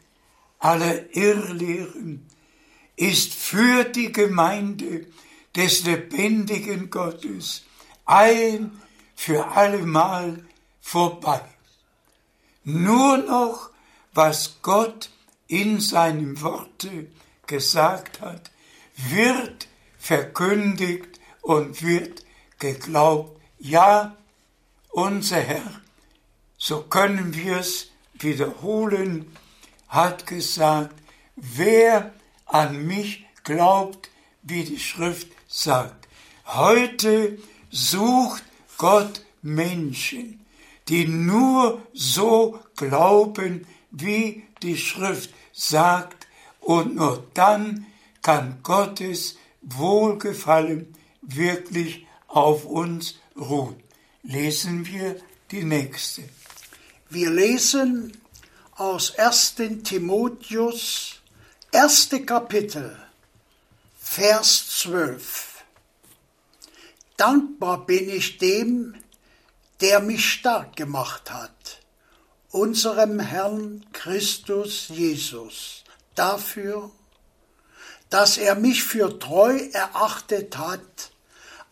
aller 0.59 1.15
Irrlehren 1.15 2.27
ist 2.97 3.35
für 3.35 3.85
die 3.85 4.13
Gemeinde 4.13 5.07
des 5.55 5.85
lebendigen 5.85 6.91
Gottes 6.91 7.65
ein 8.07 8.81
für 9.15 9.47
allemal 9.49 10.45
vorbei. 10.85 11.41
Nur 12.63 13.17
noch, 13.17 13.71
was 14.13 14.59
Gott 14.61 15.11
in 15.49 15.81
seinem 15.81 16.41
Worte 16.43 17.09
gesagt 17.47 18.21
hat, 18.21 18.51
wird 18.97 19.67
verkündigt 19.99 21.19
und 21.41 21.83
wird 21.83 22.25
geglaubt. 22.59 23.41
Ja, 23.59 24.15
unser 24.91 25.41
Herr, 25.41 25.81
so 26.59 26.83
können 26.83 27.35
wir 27.35 27.59
es 27.59 27.89
wiederholen, 28.13 29.35
hat 29.89 30.27
gesagt, 30.27 30.95
wer 31.35 32.13
an 32.45 32.87
mich 32.87 33.25
glaubt, 33.43 34.11
wie 34.43 34.65
die 34.65 34.79
Schrift 34.79 35.29
sagt. 35.49 36.09
Heute 36.45 37.39
sucht 37.71 38.45
Gott 38.77 39.25
Menschen, 39.41 40.44
die 40.89 41.07
nur 41.07 41.83
so 41.93 42.61
glauben, 42.77 43.67
wie 43.91 44.45
die 44.63 44.77
Schrift 44.77 45.31
sagt, 45.53 46.27
und 46.61 46.95
nur 46.95 47.27
dann 47.35 47.87
kann 48.23 48.61
Gottes 48.63 49.37
Wohlgefallen 49.61 50.95
wirklich 51.21 52.07
auf 52.27 52.65
uns 52.65 53.17
ruhen. 53.37 53.77
Lesen 54.23 54.87
wir 54.87 55.17
die 55.51 55.63
nächste. 55.63 56.23
Wir 57.11 57.31
lesen 57.31 58.17
aus 58.77 59.17
1. 59.19 59.57
Timotheus, 59.85 61.21
erste 61.71 62.25
Kapitel, 62.25 62.97
Vers 64.01 64.81
12. 64.81 65.65
Dankbar 67.17 67.87
bin 67.87 68.09
ich 68.09 68.39
dem, 68.39 68.97
der 69.81 70.01
mich 70.01 70.25
stark 70.25 70.77
gemacht 70.77 71.31
hat, 71.31 71.81
unserem 72.51 73.21
Herrn 73.21 73.85
Christus 73.93 74.89
Jesus, 74.89 75.85
dafür, 76.15 76.91
dass 78.11 78.39
er 78.39 78.55
mich 78.55 78.85
für 78.85 79.19
treu 79.19 79.57
erachtet 79.73 80.57
hat, 80.57 81.11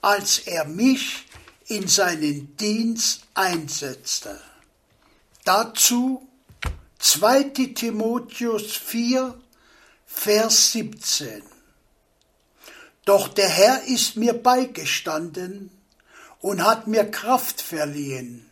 als 0.00 0.40
er 0.40 0.64
mich 0.64 1.26
in 1.66 1.86
seinen 1.86 2.56
Dienst 2.56 3.22
einsetzte. 3.34 4.40
Dazu 5.44 6.28
2 6.98 7.42
Timotheus 7.74 8.76
4, 8.76 9.34
Vers 10.06 10.72
17. 10.72 11.42
Doch 13.04 13.28
der 13.28 13.48
Herr 13.48 13.82
ist 13.84 14.16
mir 14.16 14.34
beigestanden 14.34 15.70
und 16.42 16.62
hat 16.62 16.88
mir 16.88 17.10
Kraft 17.10 17.62
verliehen, 17.62 18.50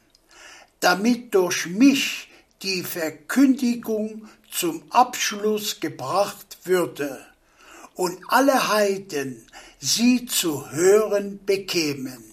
damit 0.79 1.35
durch 1.35 1.67
mich 1.67 2.29
die 2.63 2.83
Verkündigung 2.83 4.29
zum 4.51 4.83
Abschluss 4.91 5.81
gebracht 5.81 6.59
würde 6.65 7.27
und 7.95 8.19
alle 8.29 8.69
Heiden 8.69 9.45
sie 9.79 10.25
zu 10.25 10.71
hören 10.71 11.41
bekämen. 11.45 12.25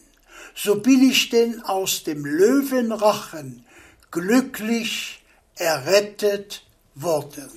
So 0.55 0.75
bin 0.75 1.09
ich 1.09 1.29
denn 1.29 1.61
aus 1.63 2.03
dem 2.03 2.25
Löwenrachen 2.25 3.65
glücklich 4.11 5.21
errettet 5.55 6.63
worden. 6.95 7.49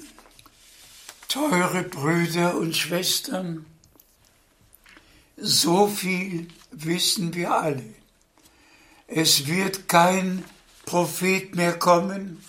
Teure 1.29 1.83
Brüder 1.85 2.57
und 2.57 2.77
Schwestern, 2.77 3.67
so 5.37 5.87
viel 5.87 6.49
wissen 6.71 7.35
wir 7.35 7.53
alle. 7.53 7.95
Es 9.07 9.47
wird 9.47 9.89
kein 9.89 10.45
Prophet 10.87 11.55
mehr 11.55 11.79
kommen, 11.79 12.43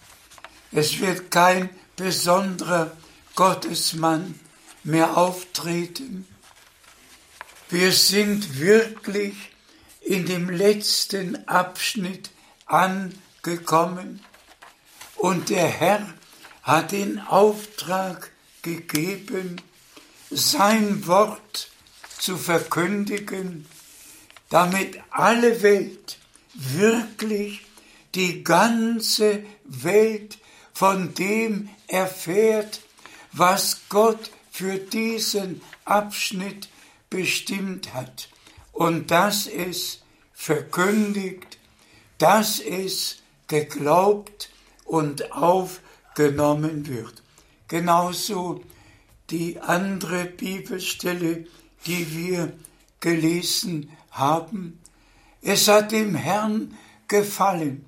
es 0.72 1.00
wird 1.00 1.32
kein 1.32 1.70
besonderer 1.96 2.92
Gottesmann 3.36 4.40
mehr 4.84 5.18
auftreten. 5.18 6.28
Wir 7.70 7.92
sind 7.92 8.60
wirklich 8.60 9.36
in 10.02 10.26
dem 10.26 10.50
letzten 10.50 11.48
Abschnitt 11.48 12.32
angekommen 12.66 14.24
und 15.16 15.50
der 15.50 15.68
Herr 15.68 16.14
hat 16.64 16.92
den 16.92 17.20
Auftrag 17.20 18.32
gegeben, 18.62 19.62
sein 20.30 21.06
Wort 21.08 21.70
zu 22.18 22.38
verkündigen, 22.38 23.68
damit 24.52 25.00
alle 25.10 25.64
Welt, 25.64 26.20
wirklich 26.54 27.62
die 28.14 28.44
ganze 28.44 29.44
Welt 29.64 30.38
von 30.74 31.14
dem 31.14 31.70
erfährt, 31.88 32.82
was 33.32 33.82
Gott 33.88 34.30
für 34.52 34.78
diesen 34.78 35.62
Abschnitt 35.86 36.68
bestimmt 37.10 37.94
hat 37.94 38.30
und 38.74 39.10
dass 39.10 39.48
es 39.48 40.02
verkündigt, 40.34 41.58
dass 42.18 42.60
es 42.60 43.20
geglaubt 43.48 44.50
und 44.84 45.32
aufgenommen 45.32 46.88
wird. 46.88 47.24
Genauso 47.70 48.62
die 49.30 49.60
andere 49.62 50.26
Bibelstelle, 50.26 51.48
die 51.86 52.14
wir 52.14 52.52
gelesen 53.02 53.90
haben. 54.12 54.80
Es 55.42 55.68
hat 55.68 55.92
dem 55.92 56.16
Herrn 56.16 56.78
gefallen, 57.10 57.86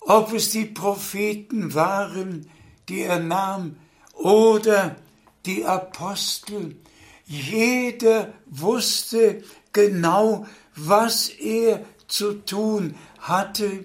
ob 0.00 0.32
es 0.32 0.50
die 0.50 0.64
Propheten 0.64 1.74
waren, 1.74 2.48
die 2.88 3.02
er 3.02 3.20
nahm, 3.20 3.76
oder 4.14 4.96
die 5.44 5.64
Apostel. 5.64 6.76
Jeder 7.26 8.32
wusste 8.46 9.42
genau, 9.72 10.46
was 10.74 11.28
er 11.28 11.84
zu 12.06 12.34
tun 12.44 12.94
hatte, 13.18 13.84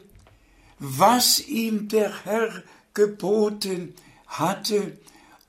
was 0.80 1.40
ihm 1.40 1.88
der 1.88 2.24
Herr 2.24 2.64
geboten 2.94 3.96
hatte, 4.28 4.98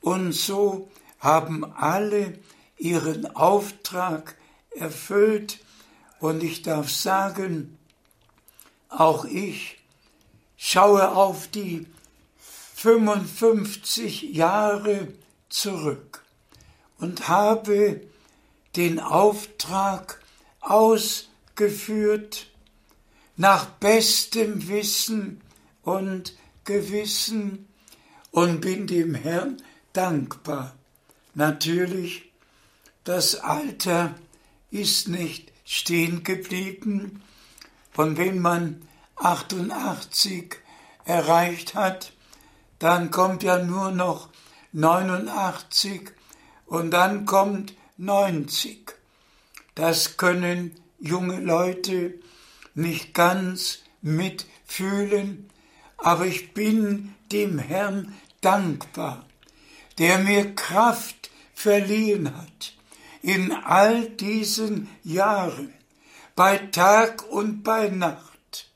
und 0.01 0.33
so 0.33 0.89
haben 1.19 1.63
alle 1.63 2.37
ihren 2.77 3.33
Auftrag 3.35 4.35
erfüllt, 4.75 5.59
und 6.19 6.41
ich 6.41 6.61
darf 6.61 6.89
sagen, 6.89 7.77
auch 8.87 9.25
ich 9.25 9.77
schaue 10.55 11.11
auf 11.15 11.49
die 11.49 11.85
55 12.75 14.21
Jahre 14.33 15.09
zurück 15.49 16.23
und 16.97 17.27
habe 17.27 17.99
den 18.77 19.01
Auftrag 19.01 20.21
ausgeführt 20.61 22.47
nach 23.35 23.65
bestem 23.65 24.69
Wissen 24.69 25.41
und 25.81 26.37
Gewissen 26.63 27.67
und 28.31 28.61
bin 28.61 28.87
dem 28.87 29.13
Herrn 29.13 29.61
dankbar. 29.91 30.73
Natürlich, 31.35 32.31
das 33.03 33.35
Alter 33.35 34.15
ist 34.73 35.07
nicht 35.07 35.51
stehen 35.63 36.23
geblieben 36.23 37.21
und 37.95 38.17
wenn 38.17 38.39
man 38.39 38.81
88 39.15 40.55
erreicht 41.05 41.75
hat, 41.75 42.11
dann 42.79 43.11
kommt 43.11 43.43
ja 43.43 43.63
nur 43.63 43.91
noch 43.91 44.29
89 44.71 46.11
und 46.65 46.91
dann 46.91 47.25
kommt 47.25 47.75
90. 47.97 48.95
Das 49.75 50.17
können 50.17 50.71
junge 50.99 51.39
Leute 51.39 52.15
nicht 52.73 53.13
ganz 53.13 53.79
mitfühlen, 54.01 55.49
aber 55.97 56.25
ich 56.25 56.53
bin 56.55 57.13
dem 57.31 57.59
Herrn 57.59 58.15
dankbar, 58.41 59.25
der 59.99 60.17
mir 60.17 60.55
Kraft 60.55 61.29
verliehen 61.53 62.35
hat 62.35 62.72
in 63.23 63.51
all 63.51 64.09
diesen 64.09 64.87
Jahren, 65.03 65.73
bei 66.35 66.57
Tag 66.57 67.27
und 67.31 67.63
bei 67.63 67.87
Nacht, 67.87 68.69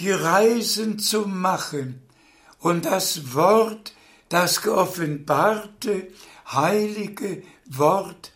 die 0.00 0.10
Reisen 0.10 0.98
zu 0.98 1.22
machen 1.22 2.02
und 2.58 2.84
das 2.84 3.32
Wort, 3.32 3.94
das 4.28 4.60
geoffenbarte, 4.62 6.08
heilige 6.52 7.44
Wort, 7.66 8.32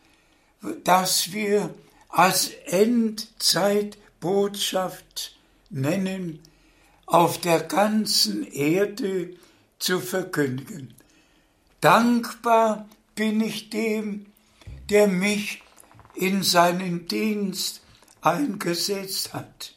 das 0.85 1.33
wir 1.33 1.75
als 2.09 2.51
Endzeitbotschaft 2.67 5.37
nennen, 5.69 6.39
auf 7.07 7.41
der 7.41 7.59
ganzen 7.61 8.47
Erde 8.47 9.31
zu 9.81 9.99
verkündigen. 9.99 10.95
Dankbar 11.81 12.89
bin 13.17 13.41
ich 13.41 13.71
dem, 13.71 14.27
der 14.91 15.07
mich 15.09 15.63
in 16.15 16.43
seinen 16.43 17.07
Dienst 17.09 17.83
eingesetzt 18.21 19.35
hat. 19.35 19.75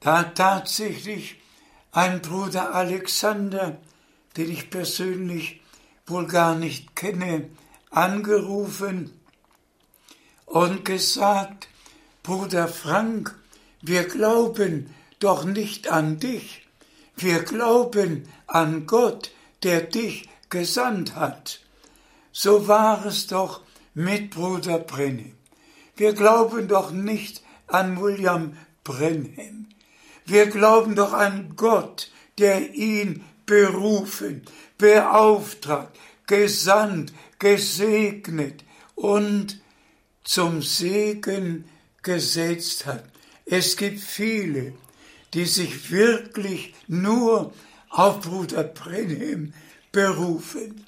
Da 0.00 0.18
hat 0.18 0.36
tatsächlich 0.36 1.36
ein 1.92 2.20
Bruder 2.22 2.74
Alexander, 2.74 3.78
den 4.36 4.50
ich 4.50 4.70
persönlich 4.70 5.60
wohl 6.06 6.26
gar 6.26 6.54
nicht 6.54 6.96
kenne, 6.96 7.50
angerufen 7.90 9.12
und 10.46 10.84
gesagt, 10.84 11.68
Bruder 12.22 12.68
Frank, 12.68 13.34
wir 13.80 14.04
glauben 14.04 14.94
doch 15.18 15.44
nicht 15.44 15.88
an 15.88 16.18
dich, 16.18 16.66
wir 17.16 17.40
glauben 17.40 18.28
an 18.46 18.86
Gott, 18.86 19.30
der 19.62 19.82
dich 19.82 20.28
gesandt 20.48 21.14
hat. 21.14 21.60
So 22.32 22.66
war 22.68 23.04
es 23.06 23.26
doch 23.26 23.60
mit 23.94 24.30
Bruder 24.30 24.78
Brennim. 24.78 25.34
Wir 25.96 26.12
glauben 26.14 26.68
doch 26.68 26.90
nicht 26.90 27.42
an 27.66 28.00
William 28.00 28.56
Brenham. 28.84 29.68
Wir 30.24 30.46
glauben 30.46 30.94
doch 30.94 31.12
an 31.12 31.54
Gott, 31.56 32.10
der 32.38 32.74
ihn 32.74 33.24
berufen, 33.46 34.42
beauftragt, 34.78 35.98
gesandt, 36.26 37.12
gesegnet 37.38 38.64
und 38.94 39.60
zum 40.24 40.62
Segen 40.62 41.64
gesetzt 42.02 42.86
hat. 42.86 43.04
Es 43.44 43.76
gibt 43.76 44.00
viele, 44.00 44.72
die 45.34 45.44
sich 45.44 45.90
wirklich 45.90 46.74
nur 46.86 47.52
auf 47.90 48.20
Bruder 48.20 48.64
Brenhem 48.64 49.52
berufen. 49.90 50.86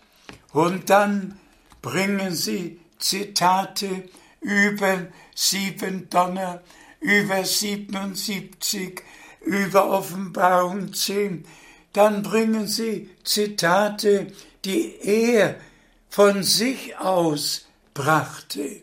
Und 0.52 0.88
dann 0.90 1.38
bringen 1.82 2.34
sie 2.34 2.80
Zitate 3.04 4.08
über 4.40 5.08
sieben 5.34 6.08
Donner, 6.08 6.62
über 7.00 7.44
77, 7.44 9.02
über 9.42 9.90
Offenbarung 9.90 10.94
10. 10.94 11.44
Dann 11.92 12.22
bringen 12.22 12.66
sie 12.66 13.10
Zitate, 13.22 14.28
die 14.64 14.96
er 15.02 15.56
von 16.08 16.42
sich 16.42 16.96
aus 16.96 17.66
brachte. 17.92 18.80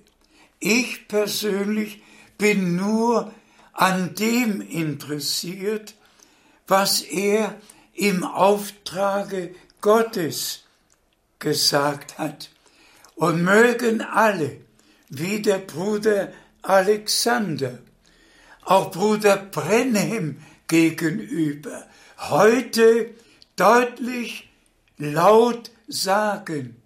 Ich 0.59 1.07
persönlich 1.07 2.03
bin 2.37 2.75
nur 2.75 3.33
an 3.73 4.13
dem 4.13 4.61
interessiert, 4.61 5.95
was 6.67 7.01
er 7.01 7.59
im 7.95 8.23
Auftrage 8.23 9.55
Gottes 9.81 10.63
gesagt 11.39 12.19
hat. 12.19 12.51
Und 13.21 13.43
mögen 13.43 14.01
alle, 14.01 14.57
wie 15.09 15.43
der 15.43 15.59
Bruder 15.59 16.33
Alexander, 16.63 17.77
auch 18.63 18.89
Bruder 18.89 19.37
Brenhem 19.37 20.41
gegenüber 20.67 21.85
heute 22.17 23.11
deutlich 23.57 24.49
laut 24.97 25.69
sagen, 25.87 26.81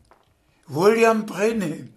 William 0.67 1.25
Brenhem, 1.25 1.93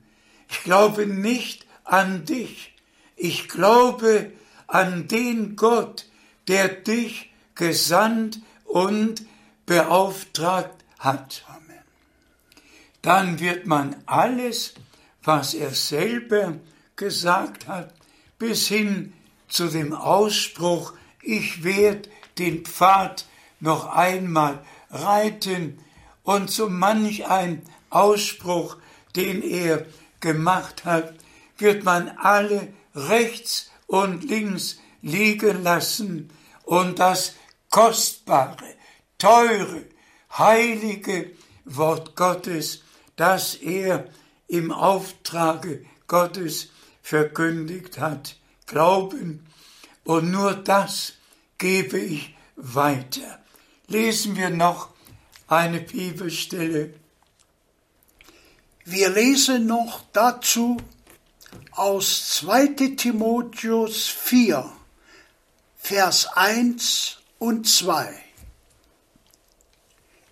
ich 0.48 0.62
glaube 0.62 1.08
nicht 1.08 1.66
an 1.82 2.24
dich, 2.24 2.76
ich 3.16 3.48
glaube 3.48 4.30
an 4.68 5.08
den 5.08 5.56
Gott, 5.56 6.06
der 6.46 6.68
dich 6.68 7.32
gesandt 7.56 8.38
und 8.66 9.26
beauftragt 9.66 10.84
hat. 11.00 11.42
Dann 13.02 13.40
wird 13.40 13.66
man 13.66 13.96
alles, 14.06 14.74
was 15.22 15.54
er 15.54 15.74
selber 15.74 16.54
gesagt 16.96 17.68
hat, 17.68 17.94
bis 18.38 18.68
hin 18.68 19.12
zu 19.48 19.68
dem 19.68 19.92
Ausspruch, 19.92 20.92
ich 21.22 21.64
werde 21.64 22.08
den 22.38 22.64
Pfad 22.64 23.26
noch 23.60 23.86
einmal 23.86 24.64
reiten 24.90 25.78
und 26.22 26.50
so 26.50 26.68
manch 26.68 27.26
ein 27.26 27.62
Ausspruch, 27.90 28.76
den 29.16 29.42
er 29.42 29.86
gemacht 30.20 30.84
hat, 30.84 31.14
wird 31.56 31.84
man 31.84 32.08
alle 32.18 32.68
rechts 32.94 33.70
und 33.86 34.24
links 34.24 34.78
liegen 35.02 35.62
lassen 35.62 36.30
und 36.64 36.98
das 36.98 37.34
kostbare, 37.70 38.74
teure, 39.18 39.84
heilige 40.36 41.30
Wort 41.64 42.16
Gottes, 42.16 42.82
das 43.18 43.56
er 43.56 44.06
im 44.46 44.70
Auftrage 44.70 45.84
Gottes 46.06 46.70
verkündigt 47.02 47.98
hat, 47.98 48.36
glauben. 48.66 49.46
Und 50.04 50.30
nur 50.30 50.54
das 50.54 51.14
gebe 51.58 51.98
ich 51.98 52.34
weiter. 52.56 53.40
Lesen 53.88 54.36
wir 54.36 54.50
noch 54.50 54.90
eine 55.48 55.80
Bibelstelle. 55.80 56.94
Wir 58.84 59.10
lesen 59.10 59.66
noch 59.66 60.02
dazu 60.12 60.76
aus 61.72 62.36
2 62.36 62.94
Timotheus 62.96 64.06
4, 64.06 64.70
Vers 65.76 66.28
1 66.34 67.18
und 67.38 67.68
2. 67.68 68.14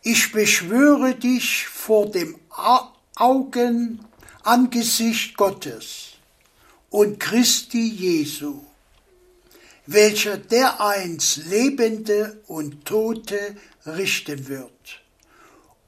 Ich 0.03 0.31
beschwöre 0.31 1.17
dich 1.17 1.67
vor 1.67 2.07
dem 2.11 2.39
Augen, 2.57 4.05
Angesicht 4.43 5.37
Gottes 5.37 6.13
und 6.91 7.21
Christi 7.21 7.87
Jesu, 7.89 8.63
welcher 9.87 10.39
dereinst 10.39 11.47
Lebende 11.47 12.41
und 12.47 12.85
Tote 12.85 13.57
richten 13.85 14.49
wird. 14.49 15.03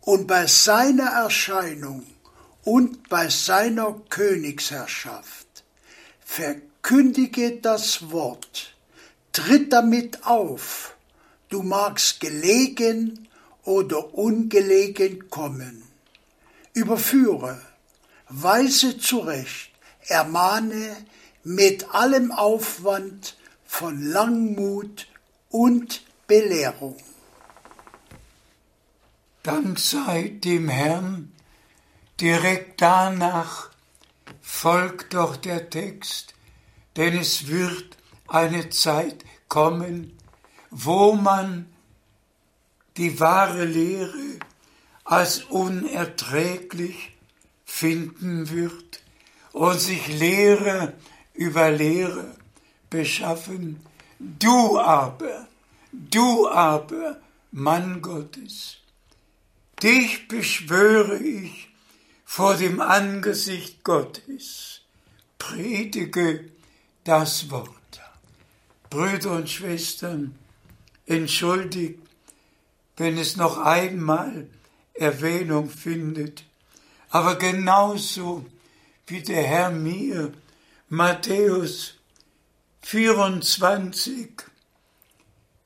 Und 0.03 0.27
bei 0.27 0.47
seiner 0.47 1.11
Erscheinung 1.11 2.07
und 2.65 3.09
bei 3.09 3.29
seiner 3.29 4.01
Königsherrschaft 4.11 5.65
verkündige 6.21 7.57
das 7.57 8.11
Wort, 8.11 8.75
tritt 9.33 9.73
damit 9.73 10.27
auf, 10.27 10.97
du 11.49 11.63
magst 11.63 12.21
gelegen 12.21 13.29
oder 13.65 14.15
ungelegen 14.15 15.31
kommen. 15.31 15.88
Überführe, 16.79 17.61
weise 18.29 18.99
zurecht, 18.99 19.73
ermahne 20.07 20.97
mit 21.43 21.93
allem 21.93 22.31
Aufwand 22.31 23.37
von 23.65 24.01
Langmut 24.01 25.09
und 25.51 26.03
Belehrung. 26.29 26.97
Dank 29.43 29.81
sei 29.81 30.29
dem 30.45 30.69
Herrn, 30.69 31.33
direkt 32.21 32.81
danach 32.81 33.71
folgt 34.41 35.15
doch 35.15 35.37
der 35.37 35.71
Text, 35.71 36.35
denn 36.97 37.19
es 37.19 37.49
wird 37.49 37.97
eine 38.29 38.71
Zeit 38.71 39.25
kommen, 39.49 40.17
wo 40.71 41.15
man 41.15 41.67
die 42.97 43.19
wahre 43.19 43.65
Lehre 43.65 44.39
als 45.09 45.45
unerträglich 45.45 47.17
finden 47.65 48.51
wird 48.51 49.01
und 49.53 49.81
sich 49.81 50.07
Lehre 50.07 50.93
über 51.33 51.71
Lehre 51.71 52.37
beschaffen. 52.91 53.81
Du 54.19 54.79
aber, 54.79 55.49
du 55.93 56.47
aber, 56.47 57.19
Mann 57.51 58.03
Gottes, 58.03 58.77
dich 59.83 60.29
beschwöre 60.29 61.17
ich 61.17 61.71
vor 62.27 62.57
dem 62.57 62.79
Angesicht 62.83 63.85
Gottes, 63.85 64.83
predige 65.39 66.51
das 67.05 67.51
Wort. 67.51 67.73
Brüder 68.91 69.37
und 69.37 69.49
Schwestern, 69.49 70.35
entschuldigt, 71.07 71.99
wenn 72.99 73.17
es 73.17 73.37
noch 73.37 73.57
einmal 73.57 74.49
Erwähnung 74.99 75.71
findet, 75.71 76.45
aber 77.11 77.37
genauso 77.37 78.45
wie 79.07 79.23
der 79.23 79.43
Herr 79.43 79.71
mir 79.71 80.33
Matthäus 80.89 81.95
24, 82.83 84.31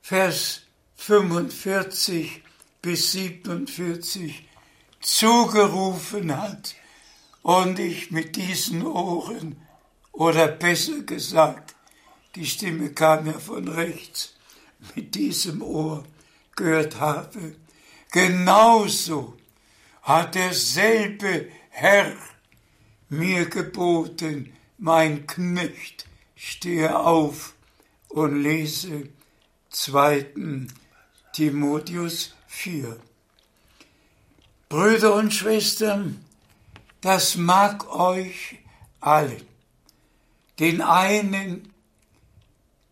Vers 0.01 0.61
45 0.95 2.43
bis 2.81 3.11
47 3.13 4.47
zugerufen 5.01 6.35
hat 6.35 6.75
und 7.41 7.79
ich 7.79 8.11
mit 8.11 8.35
diesen 8.35 8.85
Ohren, 8.85 9.57
oder 10.11 10.47
besser 10.47 11.01
gesagt, 11.01 11.75
die 12.35 12.45
Stimme 12.45 12.91
kam 12.91 13.25
ja 13.27 13.33
von 13.33 13.67
rechts, 13.67 14.33
mit 14.95 15.15
diesem 15.15 15.61
Ohr 15.61 16.03
gehört 16.55 16.99
habe. 16.99 17.55
Genauso 18.13 19.35
hat 20.03 20.35
derselbe 20.35 21.49
Herr 21.71 22.15
mir 23.09 23.49
geboten, 23.49 24.53
mein 24.77 25.25
Knecht, 25.25 26.05
stehe 26.35 26.95
auf 26.95 27.55
und 28.09 28.43
lese 28.43 29.09
2. 29.71 30.67
Timotheus 31.33 32.35
4. 32.45 32.99
Brüder 34.69 35.15
und 35.15 35.33
Schwestern, 35.33 36.23
das 37.01 37.35
mag 37.35 37.91
euch 37.95 38.59
alle. 38.99 39.41
Den 40.59 40.81
einen, 40.81 41.73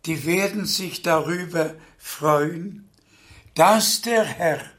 die 0.04 0.26
werden 0.26 0.66
sich 0.66 1.02
darüber 1.02 1.76
freuen, 1.96 2.90
dass 3.54 4.02
der 4.02 4.24
Herr 4.24 4.71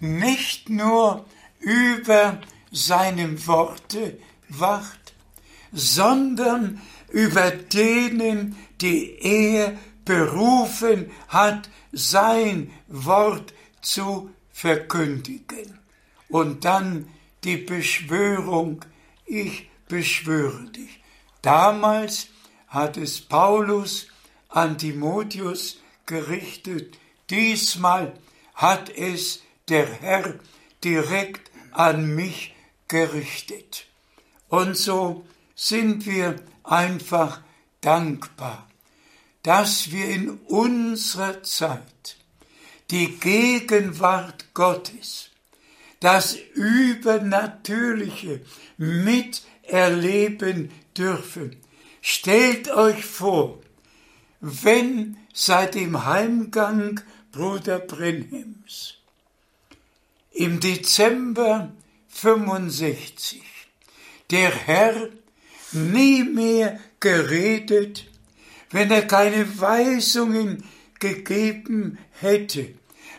nicht 0.00 0.68
nur 0.70 1.24
über 1.60 2.40
seinem 2.70 3.46
Worte 3.46 4.18
wacht, 4.48 5.14
sondern 5.72 6.80
über 7.10 7.50
denen, 7.50 8.56
die 8.80 9.18
er 9.20 9.76
berufen 10.04 11.10
hat, 11.28 11.68
sein 11.92 12.70
Wort 12.88 13.52
zu 13.80 14.30
verkündigen. 14.50 15.78
Und 16.28 16.64
dann 16.64 17.08
die 17.44 17.56
Beschwörung, 17.56 18.84
ich 19.26 19.68
beschwöre 19.88 20.64
dich. 20.70 21.00
Damals 21.42 22.28
hat 22.68 22.96
es 22.96 23.20
Paulus 23.20 24.08
an 24.48 24.78
Timotheus 24.78 25.78
gerichtet, 26.06 26.98
diesmal 27.30 28.14
hat 28.54 28.90
es 28.90 29.42
der 29.68 29.86
Herr 29.86 30.34
direkt 30.84 31.50
an 31.72 32.14
mich 32.14 32.54
gerichtet. 32.88 33.86
Und 34.48 34.76
so 34.76 35.26
sind 35.54 36.06
wir 36.06 36.36
einfach 36.64 37.42
dankbar, 37.80 38.68
dass 39.42 39.90
wir 39.92 40.08
in 40.08 40.30
unserer 40.30 41.42
Zeit 41.42 42.16
die 42.90 43.18
Gegenwart 43.18 44.54
Gottes, 44.54 45.30
das 46.00 46.36
Übernatürliche 46.54 48.40
miterleben 48.78 50.70
dürfen. 50.96 51.56
Stellt 52.00 52.70
euch 52.70 53.04
vor, 53.04 53.60
wenn 54.40 55.18
seit 55.34 55.74
dem 55.74 56.06
Heimgang 56.06 57.00
Bruder 57.32 57.80
Brenhems 57.80 58.97
im 60.38 60.60
Dezember 60.60 61.72
65 62.10 63.42
der 64.30 64.54
Herr 64.54 65.08
nie 65.72 66.22
mehr 66.22 66.78
geredet, 67.00 68.06
wenn 68.70 68.92
er 68.92 69.04
keine 69.04 69.60
Weisungen 69.60 70.62
gegeben 71.00 71.98
hätte, 72.12 72.68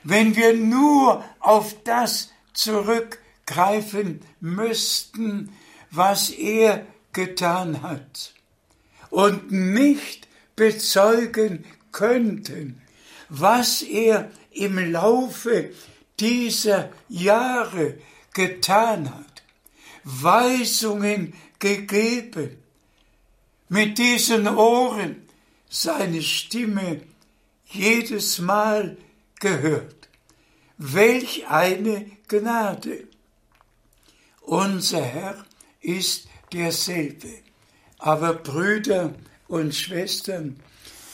wenn 0.04 0.38
wir 0.38 0.54
nur 0.54 1.26
auf 1.42 1.76
das 1.84 2.30
zurückgreifen 2.54 4.22
müssten, 4.40 5.52
was 5.92 6.30
er 6.30 6.88
getan 7.12 7.82
hat 7.82 8.34
und 9.10 9.52
nicht 9.52 10.30
bezeugen 10.56 11.66
könnten, 11.92 12.82
was 13.28 13.82
er 13.82 14.32
im 14.52 14.78
Laufe 14.94 15.72
dieser 16.20 16.92
Jahre 17.08 17.98
getan 18.34 19.14
hat, 19.14 19.44
Weisungen 20.04 21.34
gegeben, 21.60 22.58
mit 23.68 23.98
diesen 23.98 24.48
Ohren 24.48 25.28
seine 25.70 26.22
Stimme 26.22 27.02
jedes 27.66 28.40
Mal 28.40 28.98
gehört. 29.40 30.10
Welch 30.78 31.48
eine 31.48 32.10
Gnade! 32.28 33.08
Unser 34.42 35.04
Herr 35.04 35.46
ist 35.82 36.28
derselbe. 36.52 37.30
Aber 38.00 38.34
Brüder 38.34 39.14
und 39.48 39.76
Schwestern, 39.76 40.60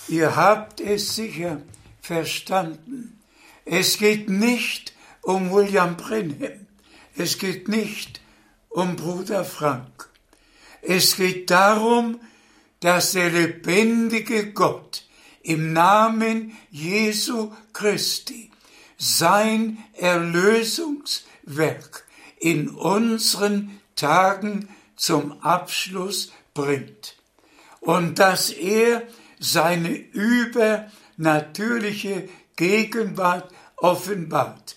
ihr 0.08 0.36
habt 0.36 0.80
es 0.80 1.16
sicher 1.16 1.62
verstanden. 2.00 3.20
Es 3.66 3.98
geht 3.98 4.30
nicht 4.30 4.94
um 5.26 5.52
William 5.52 5.98
Brenham. 5.98 6.68
Es 7.18 7.38
geht 7.38 7.68
nicht 7.68 8.22
um 8.70 8.96
Bruder 8.96 9.44
Frank. 9.44 10.10
Es 10.82 11.18
geht 11.18 11.50
darum, 11.50 12.22
dass 12.80 13.12
der 13.14 13.32
lebendige 13.32 14.54
Gott 14.54 15.06
im 15.42 15.74
Namen 15.74 16.56
Jesu 16.70 17.52
Christi 17.74 18.52
sein 18.98 19.80
Erlösungswerk 19.94 22.06
in 22.40 22.70
unseren 22.70 23.82
Tagen 23.96 24.70
zum 24.96 25.42
Abschluss 25.42 26.32
bringt 26.54 27.16
und 27.80 28.20
dass 28.20 28.52
er 28.52 29.02
seine 29.40 29.90
übernatürliche 29.90 32.30
Gegenwart 32.56 33.52
offenbart, 33.78 34.75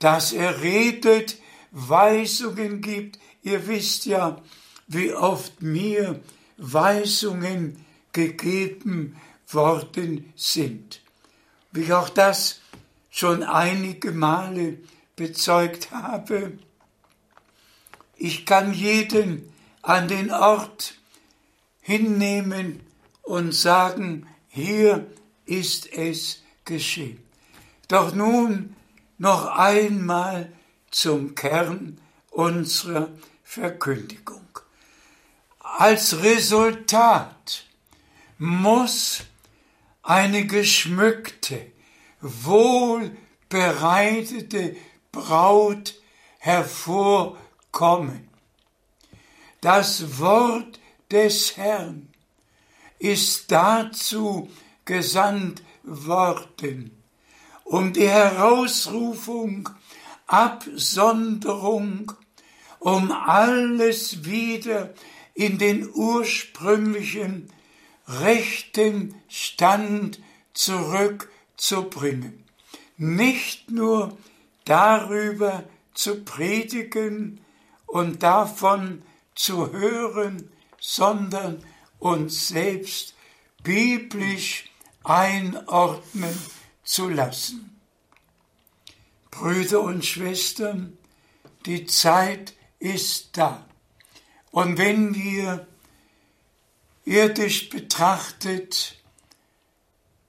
dass 0.00 0.32
er 0.32 0.62
redet, 0.62 1.38
Weisungen 1.70 2.80
gibt. 2.80 3.20
Ihr 3.42 3.68
wisst 3.68 4.06
ja, 4.06 4.42
wie 4.88 5.12
oft 5.12 5.62
mir 5.62 6.20
Weisungen 6.56 7.84
gegeben 8.12 9.16
worden 9.46 10.32
sind. 10.34 11.00
Wie 11.70 11.82
ich 11.82 11.92
auch 11.92 12.08
das 12.08 12.60
schon 13.10 13.42
einige 13.42 14.10
Male 14.10 14.78
bezeugt 15.14 15.92
habe. 15.92 16.58
Ich 18.16 18.46
kann 18.46 18.74
jeden 18.74 19.52
an 19.82 20.08
den 20.08 20.30
Ort 20.30 20.94
hinnehmen 21.80 22.80
und 23.22 23.54
sagen, 23.54 24.26
hier 24.48 25.06
ist 25.46 25.92
es 25.92 26.42
geschehen. 26.64 27.22
Doch 27.88 28.14
nun 28.14 28.76
noch 29.20 29.46
einmal 29.46 30.52
zum 30.90 31.34
Kern 31.34 32.00
unserer 32.30 33.10
Verkündigung. 33.44 34.48
Als 35.58 36.22
Resultat 36.22 37.66
muss 38.38 39.24
eine 40.02 40.46
geschmückte, 40.46 41.70
wohlbereitete 42.22 44.76
Braut 45.12 45.96
hervorkommen. 46.38 48.26
Das 49.60 50.18
Wort 50.18 50.80
des 51.10 51.58
Herrn 51.58 52.08
ist 52.98 53.52
dazu 53.52 54.50
gesandt 54.86 55.62
worden, 55.82 56.99
um 57.70 57.92
die 57.92 58.08
Herausrufung, 58.08 59.68
Absonderung, 60.26 62.10
um 62.80 63.12
alles 63.12 64.24
wieder 64.24 64.92
in 65.34 65.56
den 65.58 65.88
ursprünglichen 65.94 67.48
rechten 68.08 69.14
Stand 69.28 70.20
zurückzubringen. 70.52 72.42
Nicht 72.96 73.70
nur 73.70 74.18
darüber 74.64 75.62
zu 75.94 76.24
predigen 76.24 77.38
und 77.86 78.24
davon 78.24 79.02
zu 79.36 79.70
hören, 79.70 80.50
sondern 80.80 81.62
uns 82.00 82.48
selbst 82.48 83.14
biblisch 83.62 84.68
einordnen 85.04 86.36
zu 86.90 87.08
lassen. 87.08 87.80
Brüder 89.30 89.80
und 89.80 90.04
Schwestern, 90.04 90.98
die 91.64 91.86
Zeit 91.86 92.54
ist 92.80 93.36
da. 93.36 93.64
Und 94.50 94.76
wenn 94.76 95.14
wir 95.14 95.68
irdisch 97.04 97.68
betrachtet 97.68 99.00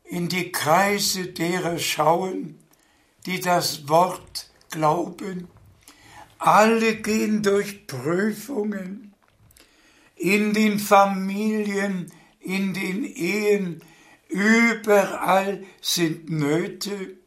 in 0.04 0.30
die 0.30 0.52
Kreise 0.52 1.30
derer 1.30 1.80
schauen, 1.80 2.60
die 3.26 3.40
das 3.40 3.90
Wort 3.90 4.52
glauben, 4.70 5.48
alle 6.38 6.96
gehen 6.98 7.42
durch 7.42 7.88
Prüfungen 7.88 9.16
in 10.16 10.54
den 10.54 10.78
Familien, 10.78 12.12
in 12.40 12.76
den 12.76 13.04
Ehen, 13.04 13.82
überall 14.32 15.64
sind 15.82 16.30
Nöte, 16.30 17.18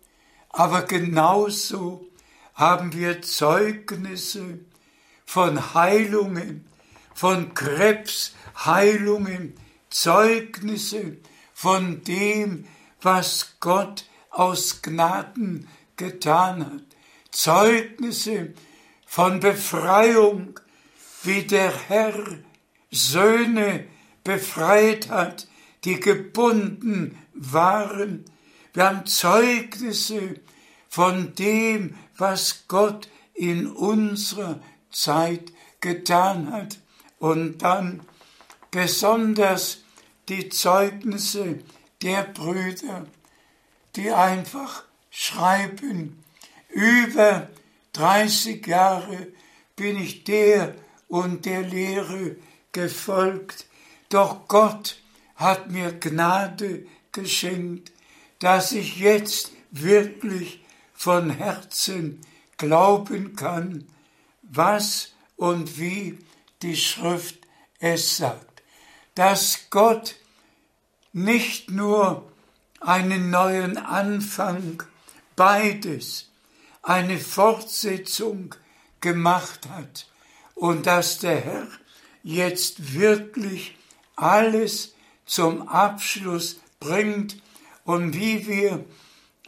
aber 0.48 0.82
genauso 0.82 2.06
haben 2.54 2.92
wir 2.92 3.22
Zeugnisse 3.22 4.60
von 5.26 5.74
Heilungen, 5.74 6.64
von 7.14 7.54
Krebsheilungen, 7.54 9.54
Zeugnisse 9.90 11.16
von 11.52 12.02
dem, 12.02 12.66
was 13.02 13.56
Gott 13.60 14.06
aus 14.30 14.82
Gnaden 14.82 15.68
getan 15.96 16.64
hat, 16.64 16.82
Zeugnisse 17.30 18.54
von 19.06 19.40
Befreiung, 19.40 20.60
wie 21.22 21.42
der 21.42 21.72
Herr 21.88 22.14
Söhne 22.90 23.86
befreit 24.22 25.10
hat, 25.10 25.48
die 25.84 26.00
gebunden 26.00 27.18
waren. 27.34 28.24
Wir 28.72 28.86
haben 28.86 29.06
Zeugnisse 29.06 30.40
von 30.88 31.34
dem, 31.34 31.96
was 32.16 32.64
Gott 32.68 33.08
in 33.34 33.66
unserer 33.66 34.60
Zeit 34.90 35.52
getan 35.80 36.52
hat. 36.52 36.78
Und 37.18 37.58
dann 37.58 38.00
besonders 38.70 39.82
die 40.28 40.48
Zeugnisse 40.48 41.60
der 42.02 42.22
Brüder, 42.24 43.06
die 43.96 44.10
einfach 44.10 44.84
schreiben, 45.10 46.24
über 46.68 47.48
30 47.92 48.66
Jahre 48.66 49.28
bin 49.76 50.00
ich 50.00 50.24
der 50.24 50.74
und 51.08 51.44
der 51.44 51.62
Lehre 51.62 52.36
gefolgt, 52.72 53.66
doch 54.08 54.48
Gott 54.48 54.96
hat 55.36 55.70
mir 55.70 55.92
Gnade 55.92 56.86
geschenkt, 57.12 57.92
dass 58.38 58.72
ich 58.72 58.98
jetzt 58.98 59.52
wirklich 59.70 60.64
von 60.92 61.30
Herzen 61.30 62.20
glauben 62.56 63.36
kann, 63.36 63.86
was 64.42 65.12
und 65.36 65.78
wie 65.78 66.18
die 66.62 66.76
Schrift 66.76 67.38
es 67.78 68.16
sagt, 68.16 68.62
dass 69.14 69.66
Gott 69.70 70.16
nicht 71.12 71.70
nur 71.70 72.30
einen 72.80 73.30
neuen 73.30 73.76
Anfang, 73.76 74.82
beides, 75.36 76.30
eine 76.82 77.18
Fortsetzung 77.18 78.54
gemacht 79.00 79.68
hat 79.68 80.06
und 80.54 80.86
dass 80.86 81.18
der 81.18 81.40
Herr 81.40 81.68
jetzt 82.22 82.94
wirklich 82.94 83.76
alles 84.16 84.93
zum 85.26 85.68
Abschluss 85.68 86.60
bringt 86.80 87.42
und 87.84 88.14
wie 88.14 88.46
wir 88.46 88.84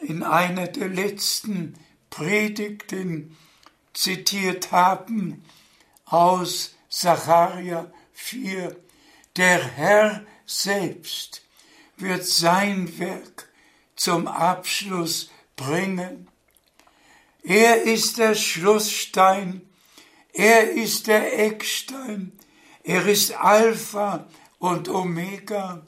in 0.01 0.23
einer 0.23 0.67
der 0.69 0.89
letzten 0.89 1.75
Predigten 2.11 3.37
zitiert 3.93 4.73
haben 4.73 5.45
aus 6.05 6.75
Sacharja 6.89 7.91
4, 8.13 8.77
der 9.37 9.63
Herr 9.63 10.27
selbst 10.47 11.43
wird 11.97 12.25
sein 12.25 12.99
Werk 12.99 13.49
zum 13.97 14.27
Abschluss 14.27 15.31
bringen. 15.57 16.29
Er 17.43 17.83
ist 17.83 18.19
der 18.19 18.35
Schlussstein, 18.35 19.63
er 20.33 20.71
ist 20.71 21.07
der 21.07 21.39
Eckstein, 21.39 22.33
er 22.83 23.07
ist 23.07 23.33
Alpha 23.33 24.29
und 24.59 24.89
Omega. 24.89 25.83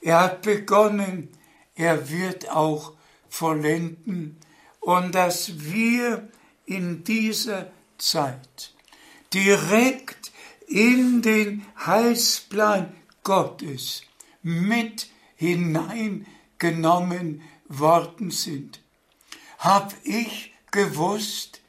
Er 0.00 0.20
hat 0.20 0.42
begonnen, 0.42 1.28
er 1.74 2.10
wird 2.10 2.50
auch 2.50 2.94
vollenden 3.28 4.38
und 4.80 5.14
dass 5.14 5.60
wir 5.60 6.28
in 6.66 7.04
dieser 7.04 7.70
Zeit 7.98 8.74
direkt 9.32 10.32
in 10.66 11.22
den 11.22 11.64
Heilsplan 11.84 12.94
Gottes 13.24 14.02
mit 14.42 15.08
hineingenommen 15.36 17.42
worden 17.68 18.30
sind. 18.30 18.80
Hab 19.58 19.94
ich 20.04 20.54
gewusst, 20.70 21.60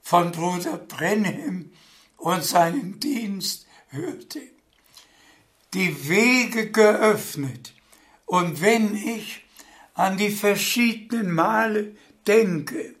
von 0.00 0.30
Bruder 0.30 0.78
Brenhem 0.78 1.72
und 2.18 2.44
seinen 2.44 3.00
Dienst 3.00 3.66
hörte, 3.88 4.42
die 5.72 6.08
Wege 6.08 6.70
geöffnet. 6.70 7.72
Und 8.26 8.60
wenn 8.60 8.94
ich 8.94 9.44
an 9.94 10.18
die 10.18 10.30
verschiedenen 10.30 11.32
Male 11.32 11.96
denke, 12.26 12.94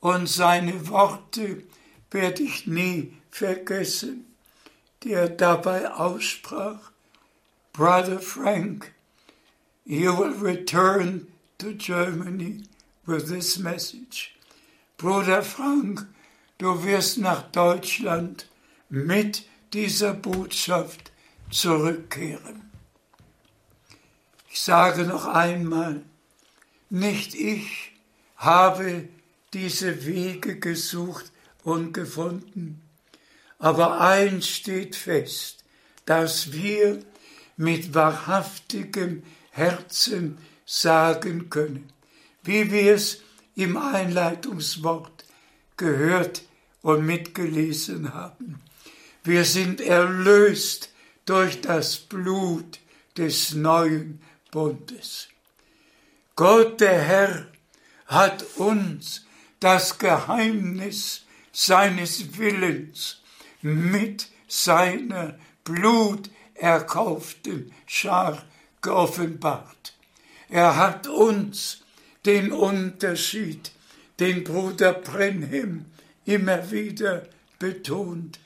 und 0.00 0.28
seine 0.28 0.88
Worte 0.88 1.62
werde 2.10 2.42
ich 2.42 2.66
nie 2.66 3.16
vergessen, 3.30 4.26
die 5.02 5.12
er 5.12 5.28
dabei 5.28 5.90
aussprach. 5.92 6.92
Brother 7.72 8.20
Frank, 8.20 8.92
you 9.84 10.16
will 10.16 10.34
return 10.40 11.26
to 11.58 11.72
Germany 11.72 12.62
with 13.04 13.28
this 13.28 13.58
message. 13.58 14.34
Bruder 14.96 15.42
Frank, 15.42 16.06
du 16.58 16.84
wirst 16.84 17.18
nach 17.18 17.42
Deutschland 17.52 18.48
mit 18.88 19.46
dieser 19.72 20.14
Botschaft 20.14 21.12
zurückkehren. 21.50 22.70
Ich 24.48 24.60
sage 24.60 25.04
noch 25.04 25.26
einmal, 25.26 26.02
nicht 26.88 27.34
ich 27.34 27.92
habe 28.36 29.08
diese 29.52 30.06
Wege 30.06 30.58
gesucht 30.58 31.32
und 31.64 31.92
gefunden. 31.92 32.82
Aber 33.58 34.00
eins 34.00 34.48
steht 34.48 34.96
fest, 34.96 35.64
dass 36.04 36.52
wir 36.52 37.00
mit 37.56 37.94
wahrhaftigem 37.94 39.22
Herzen 39.50 40.38
sagen 40.66 41.48
können, 41.48 41.90
wie 42.42 42.70
wir 42.70 42.94
es 42.94 43.22
im 43.54 43.76
Einleitungswort 43.76 45.24
gehört 45.76 46.42
und 46.82 47.06
mitgelesen 47.06 48.12
haben. 48.12 48.60
Wir 49.24 49.44
sind 49.44 49.80
erlöst 49.80 50.90
durch 51.24 51.60
das 51.60 51.96
Blut 51.96 52.78
des 53.16 53.54
neuen 53.54 54.20
Bundes. 54.50 55.28
Gott 56.36 56.80
der 56.80 57.00
Herr 57.00 57.46
hat 58.06 58.44
uns 58.56 59.24
das 59.60 59.98
Geheimnis 59.98 61.22
seines 61.52 62.38
Willens 62.38 63.20
mit 63.62 64.28
seiner 64.48 65.38
bluterkauften 65.64 67.72
Schar 67.86 68.44
geoffenbart. 68.82 69.94
Er 70.48 70.76
hat 70.76 71.06
uns 71.08 71.82
den 72.24 72.52
Unterschied, 72.52 73.72
den 74.20 74.44
Bruder 74.44 74.92
Brenhem 74.92 75.86
immer 76.24 76.70
wieder 76.70 77.26
betont, 77.58 78.38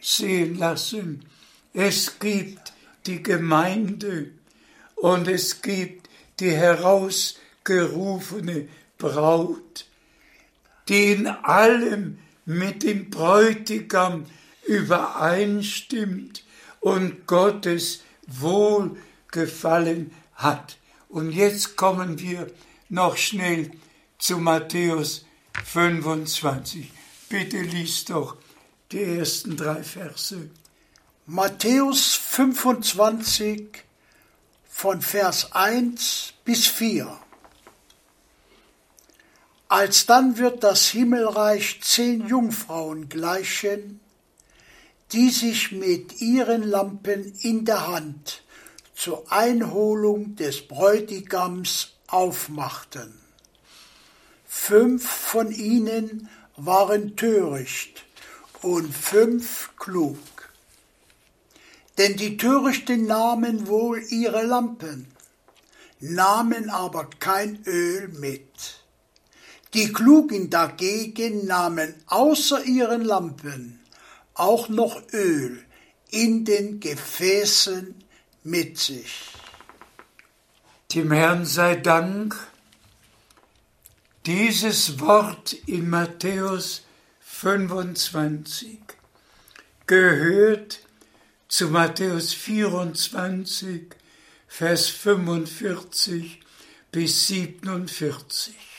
sehen 0.00 0.58
lassen. 0.58 1.24
Es 1.72 2.18
gibt 2.18 2.74
die 3.06 3.22
Gemeinde 3.22 4.32
und 4.96 5.28
es 5.28 5.62
gibt 5.62 6.10
die 6.40 6.50
herausgerufene 6.50 8.68
Braut, 8.98 9.86
die 10.88 11.12
in 11.12 11.26
allem 11.26 12.18
mit 12.44 12.82
dem 12.82 13.10
Bräutigam 13.10 14.26
übereinstimmt 14.66 16.44
und 16.80 17.26
Gottes 17.26 18.02
Wohlgefallen 18.26 20.12
hat. 20.34 20.78
Und 21.08 21.32
jetzt 21.32 21.76
kommen 21.76 22.18
wir 22.20 22.46
noch 22.88 23.16
schnell 23.16 23.70
zu 24.18 24.38
Matthäus 24.38 25.24
25. 25.64 26.90
Bitte 27.28 27.60
lies 27.60 28.04
doch 28.04 28.36
die 28.92 29.02
ersten 29.02 29.56
drei 29.56 29.82
Verse. 29.82 30.50
Matthäus 31.26 32.14
25 32.14 33.82
von 34.68 35.02
Vers 35.02 35.52
1 35.52 36.34
bis 36.44 36.66
4. 36.68 37.18
Alsdann 39.68 40.38
wird 40.38 40.62
das 40.62 40.86
Himmelreich 40.86 41.80
zehn 41.82 42.28
Jungfrauen 42.28 43.08
gleichen, 43.08 44.00
die 45.10 45.30
sich 45.30 45.72
mit 45.72 46.20
ihren 46.20 46.62
Lampen 46.62 47.34
in 47.40 47.64
der 47.64 47.88
Hand 47.88 48.42
zur 48.94 49.30
Einholung 49.32 50.36
des 50.36 50.68
Bräutigams 50.68 51.94
aufmachten. 52.06 53.12
Fünf 54.46 55.04
von 55.04 55.50
ihnen 55.50 56.28
waren 56.56 57.16
töricht 57.16 58.04
und 58.62 58.94
fünf 58.94 59.70
klug. 59.78 60.18
Denn 61.98 62.16
die 62.16 62.36
Törichten 62.36 63.06
nahmen 63.06 63.66
wohl 63.66 64.00
ihre 64.10 64.44
Lampen, 64.44 65.08
nahmen 65.98 66.70
aber 66.70 67.10
kein 67.18 67.64
Öl 67.66 68.08
mit. 68.08 68.85
Die 69.76 69.92
Klugen 69.92 70.48
dagegen 70.48 71.44
nahmen 71.44 71.94
außer 72.06 72.64
ihren 72.64 73.04
Lampen 73.04 73.78
auch 74.32 74.70
noch 74.70 75.02
Öl 75.12 75.62
in 76.08 76.46
den 76.46 76.80
Gefäßen 76.80 77.94
mit 78.42 78.78
sich. 78.78 79.12
Dem 80.94 81.12
Herrn 81.12 81.44
sei 81.44 81.76
Dank, 81.76 82.34
dieses 84.24 84.98
Wort 84.98 85.52
in 85.66 85.90
Matthäus 85.90 86.86
25 87.20 88.78
gehört 89.86 90.80
zu 91.48 91.68
Matthäus 91.68 92.32
24, 92.32 93.94
Vers 94.48 94.88
45 94.88 96.40
bis 96.90 97.26
47. 97.26 98.75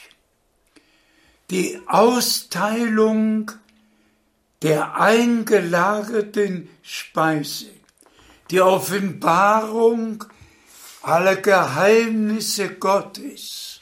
Die 1.50 1.82
Austeilung 1.88 3.52
der 4.64 5.00
eingelagerten 5.00 6.68
Speise, 6.82 7.68
die 8.52 8.60
Offenbarung 8.60 10.26
aller 11.04 11.38
Geheimnisse 11.38 12.76
Gottes 12.76 13.80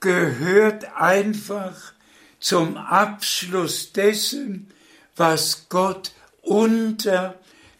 gehört 0.00 0.94
einfach 0.94 1.94
zum 2.38 2.76
Abschluss 2.76 3.92
dessen, 3.92 4.70
was 5.16 5.70
Gott 5.70 6.12
unter 6.42 7.36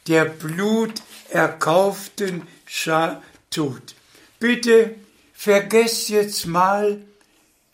der 0.06 0.24
bluterkauften 0.24 2.46
Schar 2.64 3.22
tut. 3.50 3.94
Bitte 4.38 4.94
vergesst 5.34 6.08
jetzt 6.08 6.46
mal 6.46 7.04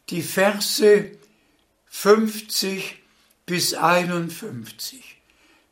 die 0.08 0.22
Verse 0.22 1.19
50 1.90 3.02
bis 3.44 3.74
51, 3.74 5.20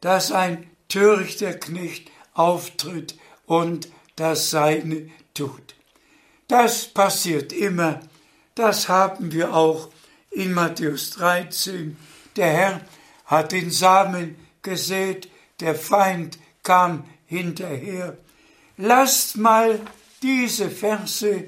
dass 0.00 0.30
ein 0.30 0.68
törichter 0.88 1.54
Knecht 1.54 2.10
auftritt 2.34 3.16
und 3.46 3.88
das 4.16 4.50
Seine 4.50 5.08
tut. 5.32 5.74
Das 6.48 6.86
passiert 6.86 7.52
immer, 7.52 8.00
das 8.54 8.88
haben 8.88 9.32
wir 9.32 9.54
auch 9.54 9.90
in 10.30 10.52
Matthäus 10.52 11.10
13. 11.10 11.96
Der 12.36 12.50
Herr 12.50 12.80
hat 13.24 13.52
den 13.52 13.70
Samen 13.70 14.36
gesät, 14.62 15.30
der 15.60 15.74
Feind 15.74 16.38
kam 16.62 17.04
hinterher. 17.26 18.18
Lasst 18.76 19.36
mal 19.36 19.80
diese 20.22 20.68
Verse, 20.68 21.44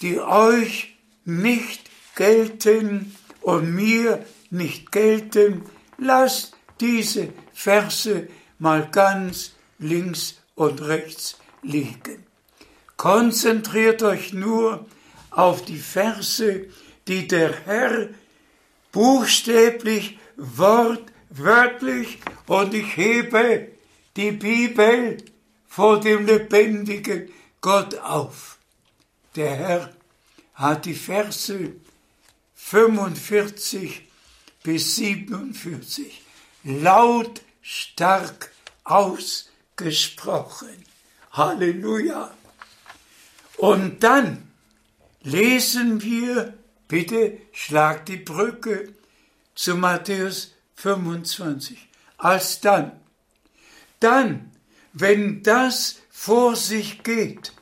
die 0.00 0.20
euch 0.20 0.96
nicht 1.24 1.90
gelten 2.14 3.14
und 3.46 3.72
mir 3.72 4.26
nicht 4.50 4.90
gelten, 4.90 5.62
lasst 5.98 6.56
diese 6.80 7.28
Verse 7.52 8.26
mal 8.58 8.88
ganz 8.90 9.52
links 9.78 10.42
und 10.56 10.82
rechts 10.82 11.38
liegen. 11.62 12.26
Konzentriert 12.96 14.02
euch 14.02 14.32
nur 14.32 14.84
auf 15.30 15.64
die 15.64 15.78
Verse, 15.78 16.66
die 17.06 17.28
der 17.28 17.52
Herr 17.66 18.08
buchstäblich, 18.90 20.18
wortwörtlich 20.36 22.18
und 22.48 22.74
ich 22.74 22.96
hebe 22.96 23.68
die 24.16 24.32
Bibel 24.32 25.18
vor 25.68 26.00
dem 26.00 26.26
lebendigen 26.26 27.30
Gott 27.60 27.96
auf. 28.00 28.58
Der 29.36 29.54
Herr 29.54 29.92
hat 30.54 30.84
die 30.84 30.94
Verse 30.94 31.76
45 32.68 34.02
bis 34.64 34.96
47 34.96 36.20
laut 36.64 37.40
stark 37.62 38.50
ausgesprochen. 38.82 40.84
Halleluja. 41.30 42.34
Und 43.58 44.02
dann 44.02 44.50
lesen 45.22 46.02
wir, 46.02 46.54
bitte 46.88 47.38
schlag 47.52 48.04
die 48.06 48.16
Brücke 48.16 48.92
zu 49.54 49.76
Matthäus 49.76 50.52
25. 50.74 51.88
Als 52.18 52.60
dann, 52.60 52.98
dann, 54.00 54.50
wenn 54.92 55.44
das 55.44 56.00
vor 56.10 56.56
sich 56.56 57.04
geht, 57.04 57.52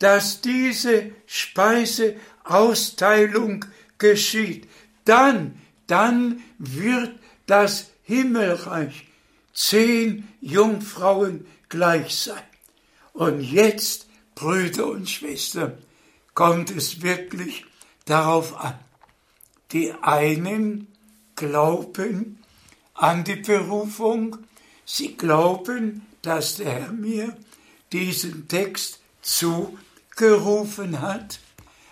dass 0.00 0.40
diese 0.40 1.12
Speiseausteilung 1.26 3.64
geschieht, 3.98 4.68
dann, 5.04 5.60
dann 5.86 6.40
wird 6.58 7.18
das 7.46 7.90
Himmelreich 8.02 9.06
zehn 9.52 10.28
Jungfrauen 10.40 11.46
gleich 11.68 12.14
sein. 12.14 12.42
Und 13.12 13.40
jetzt, 13.40 14.06
Brüder 14.34 14.86
und 14.86 15.10
Schwestern, 15.10 15.76
kommt 16.34 16.70
es 16.70 17.02
wirklich 17.02 17.64
darauf 18.04 18.56
an. 18.56 18.78
Die 19.72 19.92
einen 20.00 20.86
glauben 21.34 22.38
an 22.94 23.24
die 23.24 23.36
Berufung, 23.36 24.38
sie 24.84 25.16
glauben, 25.16 26.06
dass 26.22 26.56
der 26.56 26.70
Herr 26.70 26.92
mir 26.92 27.36
diesen 27.92 28.48
Text 28.48 29.00
zugerufen 29.22 31.00
hat, 31.00 31.40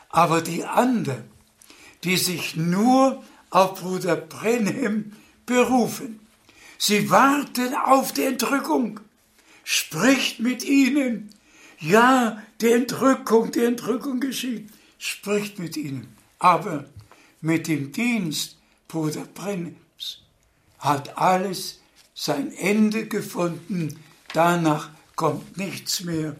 aber 0.09 0.40
die 0.40 0.64
anderen, 0.64 1.24
die 2.07 2.16
sich 2.16 2.54
nur 2.54 3.22
auf 3.50 3.80
Bruder 3.80 4.14
Brenhem 4.14 5.12
berufen, 5.44 6.20
sie 6.78 7.11
warten 7.11 7.74
auf 7.74 8.12
die 8.12 8.22
Entrückung, 8.22 9.00
spricht 9.64 10.38
mit 10.38 10.64
ihnen. 10.64 11.30
Ja, 11.80 12.40
die 12.61 12.70
Entrückung, 12.70 13.50
die 13.50 13.64
Entrückung 13.64 14.20
geschieht. 14.20 14.70
Spricht 14.98 15.59
mit 15.59 15.76
ihnen. 15.76 16.16
Aber 16.38 16.84
mit 17.40 17.66
dem 17.66 17.90
Dienst 17.90 18.57
Bruder 18.86 19.26
Brennims 19.34 20.22
hat 20.78 21.18
alles 21.18 21.80
sein 22.14 22.52
Ende 22.52 23.09
gefunden. 23.09 23.98
Danach 24.32 24.90
kommt 25.16 25.59
nichts 25.59 26.04
mehr. 26.04 26.36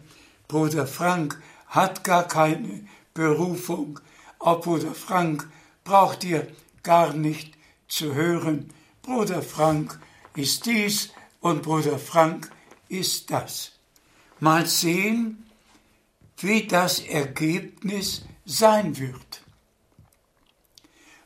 Bruder 0.47 0.87
Frank 0.87 1.39
hat 1.67 2.05
gar 2.05 2.25
keine 2.25 2.87
Berufung. 3.13 3.99
Auch 4.39 4.61
Bruder 4.61 4.95
Frank 4.95 5.47
braucht 5.87 6.25
ihr 6.25 6.45
gar 6.83 7.13
nicht 7.13 7.53
zu 7.87 8.13
hören. 8.13 8.69
Bruder 9.01 9.41
Frank 9.41 9.97
ist 10.35 10.65
dies 10.65 11.11
und 11.39 11.63
Bruder 11.63 11.97
Frank 11.97 12.51
ist 12.89 13.31
das. 13.31 13.71
Mal 14.41 14.65
sehen, 14.65 15.45
wie 16.39 16.67
das 16.67 16.99
Ergebnis 16.99 18.25
sein 18.45 18.97
wird. 18.97 19.41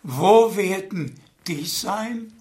Wo 0.04 0.56
werden 0.56 1.20
die 1.48 1.66
sein, 1.66 2.32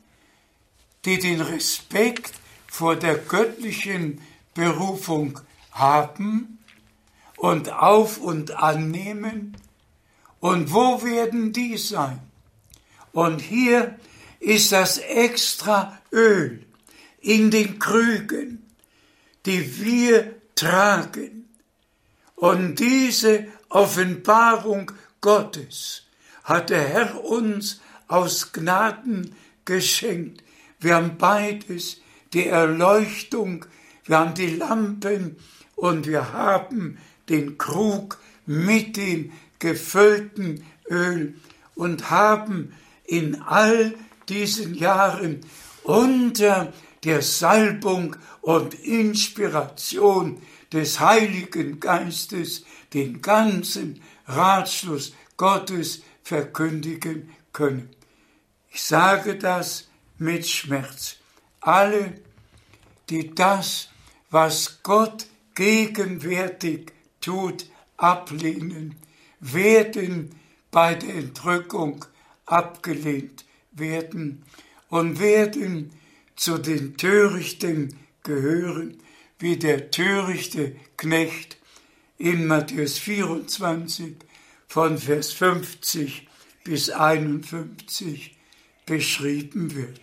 die 1.07 1.18
den 1.18 1.41
Respekt 1.41 2.35
vor 2.66 2.97
der 2.97 3.16
göttlichen 3.16 4.21
Berufung 4.53 5.41
haben 5.73 6.59
und 7.39 7.73
auf 7.73 8.18
und 8.18 8.51
annehmen? 8.53 9.57
Und 10.41 10.72
wo 10.72 11.03
werden 11.03 11.53
die 11.53 11.76
sein? 11.76 12.20
Und 13.12 13.41
hier 13.41 13.99
ist 14.41 14.72
das 14.72 14.99
extra 14.99 15.99
Öl 16.12 16.64
in 17.20 17.51
den 17.51 17.78
Krügen, 17.78 18.66
die 19.47 19.80
wir 19.80 20.34
tragen. 20.55 21.49
Und 22.36 22.80
diese 22.80 23.47
Offenbarung 23.68 24.93
Gottes 25.20 26.05
hat 26.45 26.70
der 26.70 26.88
Herr 26.88 27.24
uns 27.24 27.80
aus 28.09 28.53
Gnaden 28.53 29.36
geschenkt. 29.66 30.43
Wir 30.80 30.97
haben 30.97 31.18
beides, 31.18 32.01
die 32.32 32.47
Erleuchtung, 32.47 33.66
wir 34.05 34.18
haben 34.18 34.34
die 34.34 34.57
Lampen 34.57 35.36
und 35.76 36.07
wir 36.07 36.32
haben 36.32 36.99
den 37.28 37.59
Krug 37.59 38.18
mit 38.47 38.97
dem 38.97 39.32
gefüllten 39.61 40.65
Öl 40.91 41.35
und 41.77 42.11
haben 42.11 42.73
in 43.05 43.41
all 43.43 43.95
diesen 44.29 44.75
Jahren 44.75 45.41
unter 45.85 46.73
der 47.05 47.23
Salbung 47.23 48.17
und 48.43 48.75
Inspiration 48.75 50.43
des 50.73 51.01
Heiligen 51.01 51.81
Geistes 51.81 52.65
den 52.93 53.23
ganzen 53.23 54.03
Ratschluss 54.27 55.15
Gottes 55.37 56.03
verkündigen 56.23 57.31
können. 57.53 57.91
Ich 58.71 58.83
sage 58.83 59.37
das 59.37 59.89
mit 60.19 60.47
Schmerz. 60.47 61.17
Alle, 61.61 62.21
die 63.09 63.35
das, 63.35 63.89
was 64.31 64.83
Gott 64.83 65.27
gegenwärtig 65.55 66.93
tut, 67.21 67.67
ablehnen, 67.97 68.97
werden 69.41 70.30
bei 70.70 70.95
der 70.95 71.14
Entrückung 71.16 72.05
abgelehnt 72.47 73.45
werden 73.72 74.45
und 74.88 75.18
werden 75.20 75.93
zu 76.36 76.59
den 76.59 76.97
Törichten 76.97 77.97
gehören, 78.22 78.99
wie 79.38 79.57
der 79.57 79.91
törichte 79.91 80.76
Knecht 80.97 81.57
in 82.18 82.47
Matthäus 82.47 82.99
24 82.99 84.16
von 84.68 84.99
Vers 84.99 85.32
50 85.32 86.28
bis 86.64 86.91
51 86.91 88.36
beschrieben 88.84 89.74
wird. 89.74 90.01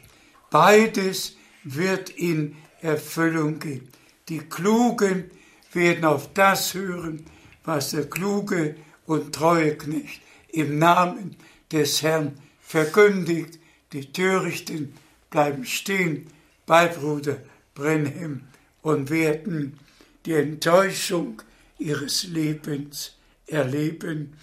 Beides 0.49 1.37
wird 1.63 2.09
in 2.09 2.55
Erfüllung 2.81 3.59
gehen. 3.59 3.87
Die 4.29 4.39
Klugen 4.39 5.29
werden 5.73 6.05
auf 6.05 6.33
das 6.33 6.73
hören, 6.73 7.23
was 7.63 7.91
der 7.91 8.09
kluge 8.09 8.75
und 9.07 9.33
treue 9.33 9.75
Knecht 9.75 10.21
im 10.49 10.77
Namen 10.77 11.35
des 11.71 12.03
Herrn 12.03 12.37
verkündigt. 12.61 13.59
Die 13.93 14.11
Törichten 14.11 14.93
bleiben 15.31 15.65
stehen 15.65 16.27
bei 16.65 16.87
Bruder 16.87 17.37
Brenhem 17.73 18.43
und 18.81 19.09
werden 19.09 19.79
die 20.25 20.33
Enttäuschung 20.33 21.41
ihres 21.79 22.23
Lebens 22.23 23.15
erleben. 23.47 24.33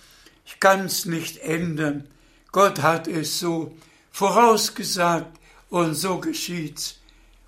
Ich 0.47 0.59
kann 0.61 0.87
es 0.87 1.05
nicht 1.05 1.39
ändern. 1.39 2.09
Gott 2.53 2.83
hat 2.83 3.07
es 3.07 3.39
so 3.39 3.77
vorausgesagt 4.11 5.39
und 5.69 5.95
so 5.95 6.19
geschieht's 6.21 7.01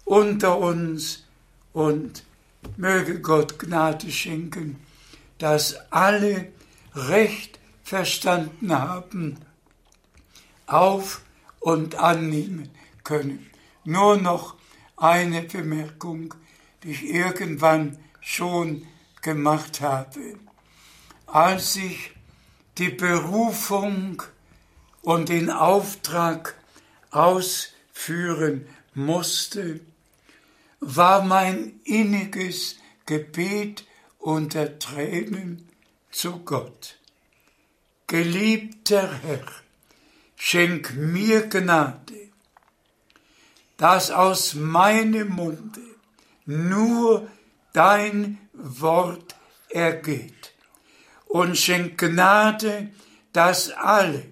unter 0.05 0.59
uns 0.59 1.25
und 1.73 2.25
möge 2.77 3.21
Gott 3.21 3.59
Gnade 3.59 4.11
schenken, 4.11 4.77
dass 5.39 5.77
alle 5.91 6.49
recht 6.97 7.61
verstanden 7.85 8.73
haben, 8.77 9.39
auf 10.67 11.21
und 11.61 11.97
annehmen 11.97 12.71
können. 13.05 13.51
Nur 13.85 14.17
noch 14.17 14.57
eine 14.97 15.43
Bemerkung, 15.43 16.35
die 16.83 16.91
ich 16.91 17.05
irgendwann 17.05 17.99
schon 18.21 18.87
gemacht 19.23 19.81
habe. 19.81 20.39
Als 21.27 21.77
ich 21.77 22.13
die 22.79 22.91
Berufung 22.91 24.23
und 25.03 25.29
den 25.29 25.51
Auftrag 25.51 26.55
ausführen 27.11 28.67
musste, 28.95 29.81
war 30.81 31.25
mein 31.25 31.81
inniges 31.85 32.77
Gebet 33.07 33.87
unter 34.19 34.79
Tränen 34.79 35.66
zu 36.17 36.39
Gott. 36.39 36.97
Geliebter 38.07 39.13
Herr, 39.23 39.45
schenk 40.35 40.95
mir 40.97 41.47
Gnade, 41.47 42.31
dass 43.77 44.11
aus 44.11 44.55
meinem 44.55 45.29
Munde 45.29 45.83
nur 46.47 47.29
dein 47.75 48.39
Wort 48.55 49.37
ergeht. 49.69 50.55
Und 51.27 51.59
schenk 51.59 51.99
Gnade, 51.99 52.89
dass 53.35 53.71
alle, 53.71 54.25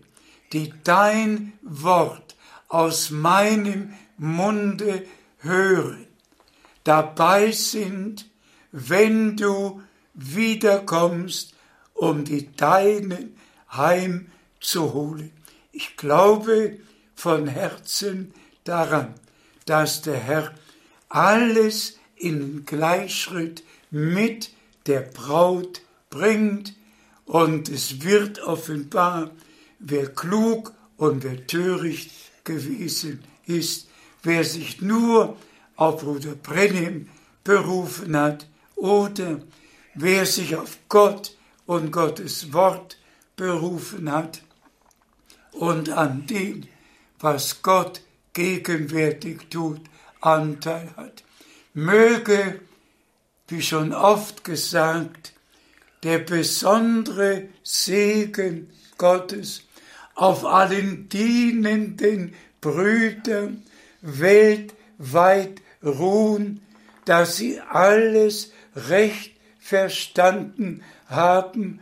die 0.54 0.72
dein 0.84 1.52
Wort 1.60 2.34
aus 2.68 3.10
meinem 3.10 3.92
Munde 4.16 5.06
hören, 5.40 6.06
dabei 6.84 7.50
sind, 7.52 8.30
wenn 8.72 9.36
du 9.36 9.82
wiederkommst, 10.14 11.53
um 11.94 12.24
die 12.24 12.54
Deinen 12.56 13.36
heimzuholen. 13.70 15.30
Ich 15.72 15.96
glaube 15.96 16.78
von 17.14 17.46
Herzen 17.46 18.34
daran, 18.64 19.14
dass 19.66 20.02
der 20.02 20.18
Herr 20.18 20.54
alles 21.08 21.98
in 22.16 22.66
Gleichschritt 22.66 23.62
mit 23.90 24.50
der 24.86 25.00
Braut 25.00 25.82
bringt 26.10 26.74
und 27.26 27.68
es 27.68 28.02
wird 28.02 28.40
offenbar, 28.40 29.30
wer 29.78 30.08
klug 30.08 30.72
und 30.96 31.24
wer 31.24 31.46
töricht 31.46 32.10
gewesen 32.44 33.22
ist, 33.46 33.88
wer 34.22 34.44
sich 34.44 34.80
nur 34.80 35.36
auf 35.76 36.02
Bruder 36.02 36.34
Brennim 36.34 37.08
berufen 37.42 38.16
hat 38.16 38.46
oder 38.76 39.40
wer 39.94 40.26
sich 40.26 40.56
auf 40.56 40.78
Gott 40.88 41.33
und 41.66 41.90
Gottes 41.90 42.52
Wort 42.52 42.98
berufen 43.36 44.10
hat 44.10 44.42
und 45.52 45.90
an 45.90 46.26
dem, 46.26 46.66
was 47.20 47.62
Gott 47.62 48.02
gegenwärtig 48.32 49.48
tut, 49.50 49.80
Anteil 50.20 50.90
hat. 50.96 51.24
Möge, 51.72 52.60
wie 53.48 53.62
schon 53.62 53.92
oft 53.92 54.44
gesagt, 54.44 55.32
der 56.02 56.18
besondere 56.18 57.48
Segen 57.62 58.70
Gottes 58.98 59.62
auf 60.14 60.44
allen 60.44 61.08
dienenden 61.08 62.34
Brüdern 62.60 63.62
weltweit 64.00 65.62
ruhen, 65.82 66.60
dass 67.04 67.36
sie 67.36 67.60
alles 67.60 68.52
recht 68.76 69.34
verstanden 69.58 70.82
haben, 71.14 71.80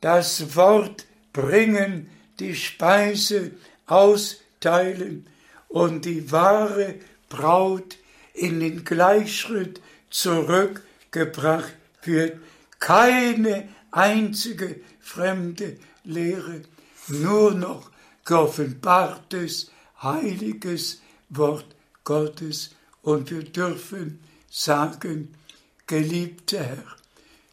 das 0.00 0.54
Wort 0.56 1.06
bringen, 1.32 2.10
die 2.38 2.54
Speise 2.54 3.52
austeilen 3.86 5.26
und 5.68 6.04
die 6.04 6.30
wahre 6.30 6.94
Braut 7.28 7.96
in 8.32 8.60
den 8.60 8.84
Gleichschritt 8.84 9.80
zurückgebracht 10.10 11.74
wird. 12.02 12.38
Keine 12.78 13.68
einzige 13.90 14.80
fremde 15.00 15.78
Lehre, 16.04 16.62
nur 17.08 17.52
noch 17.52 17.90
geoffenbartes, 18.24 19.70
heiliges 20.02 21.00
Wort 21.28 21.74
Gottes. 22.04 22.74
Und 23.02 23.30
wir 23.30 23.44
dürfen 23.44 24.20
sagen, 24.50 25.34
geliebter 25.86 26.62
Herr, 26.62 26.96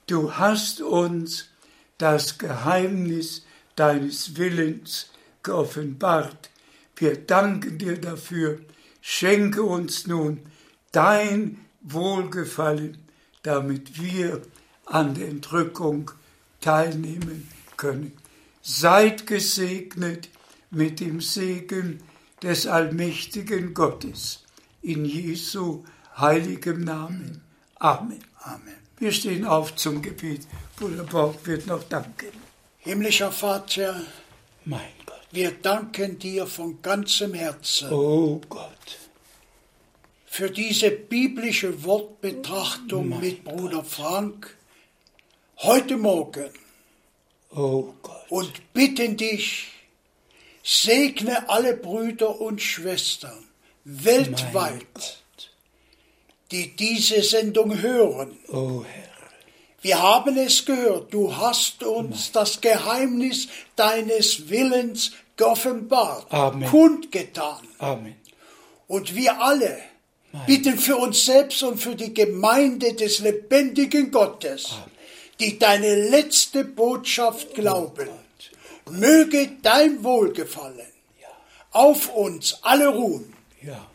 du 0.08 0.34
hast 0.36 0.82
uns 0.82 1.50
das 1.98 2.38
Geheimnis 2.38 3.46
deines 3.76 4.38
Willens 4.38 5.10
geoffenbart. 5.44 6.50
Wir 6.96 7.16
danken 7.16 7.78
dir 7.78 8.00
dafür. 8.00 8.60
Schenke 9.02 9.64
uns 9.64 10.08
nun 10.08 10.40
dein 10.92 11.66
Wohlgefallen, 11.82 12.98
damit 13.44 14.00
wir 14.00 14.42
an 14.86 15.16
der 15.16 15.30
Entrückung 15.30 16.12
teilnehmen 16.60 17.48
können. 17.78 18.14
Seid 18.62 19.26
gesegnet 19.26 20.30
mit 20.70 21.00
dem 21.00 21.22
Segen 21.22 22.04
des 22.44 22.68
allmächtigen 22.68 23.74
Gottes. 23.74 24.44
In 24.82 25.06
Jesu 25.06 25.84
heiligem 26.18 26.82
Namen. 26.82 27.42
Amen. 27.80 28.24
Amen. 28.44 28.81
Wir 29.02 29.12
stehen 29.12 29.46
auf 29.46 29.76
zum 29.78 30.04
Gebet. 30.04 30.42
Bruder 30.76 31.04
Borg 31.04 31.48
wird 31.48 31.66
noch 31.66 31.82
danken. 31.86 32.34
Himmlischer 32.78 33.32
Vater, 33.32 34.00
mein 34.64 34.94
Gott, 35.08 35.28
wir 35.32 35.50
danken 35.50 36.20
dir 36.20 36.46
von 36.46 36.84
ganzem 36.84 37.34
Herzen. 37.34 37.92
Oh 37.92 38.40
Gott. 38.48 39.00
Für 40.28 40.52
diese 40.52 40.92
biblische 40.92 41.84
Wortbetrachtung 41.84 43.10
mein 43.10 43.22
mit 43.22 43.44
Bruder 43.44 43.78
Gott. 43.78 43.88
Frank 43.88 44.56
heute 45.58 45.98
Morgen. 45.98 46.52
Oh 47.50 47.96
Gott. 48.04 48.30
Und 48.30 48.72
bitten 48.72 49.18
dich, 49.18 49.70
segne 50.62 51.50
alle 51.50 51.76
Brüder 51.76 52.40
und 52.40 52.62
Schwestern 52.62 53.48
weltweit 53.84 55.21
die 56.52 56.76
diese 56.76 57.22
Sendung 57.22 57.82
hören. 57.82 58.38
Oh 58.50 58.84
Herr. 58.84 59.12
Wir 59.82 60.00
haben 60.00 60.38
es 60.38 60.64
gehört, 60.66 61.12
du 61.12 61.36
hast 61.36 61.84
uns 61.84 62.26
Nein. 62.26 62.30
das 62.34 62.62
Geheimnis 62.62 63.48
deines 63.76 64.50
Willens 64.50 65.12
geoffenbart, 65.38 66.32
Amen. 66.32 66.70
kundgetan. 66.70 67.68
Amen. 67.80 68.16
Und 68.88 69.16
wir 69.16 69.42
alle 69.42 69.80
Nein. 70.32 70.46
bitten 70.46 70.78
für 70.78 70.98
uns 70.98 71.26
selbst 71.26 71.64
und 71.64 71.82
für 71.82 71.96
die 71.96 72.14
Gemeinde 72.14 72.94
des 72.94 73.20
lebendigen 73.20 74.12
Gottes, 74.12 74.70
Amen. 74.72 74.92
die 75.40 75.58
deine 75.58 76.10
letzte 76.10 76.64
Botschaft 76.64 77.48
oh 77.52 77.56
glauben, 77.56 78.08
oh 78.08 78.92
möge 78.92 79.50
dein 79.64 80.04
Wohlgefallen 80.04 80.78
ja. 81.20 81.28
auf 81.72 82.14
uns 82.14 82.60
alle 82.62 82.90
ruhen. 82.90 83.34
Ja 83.64 83.88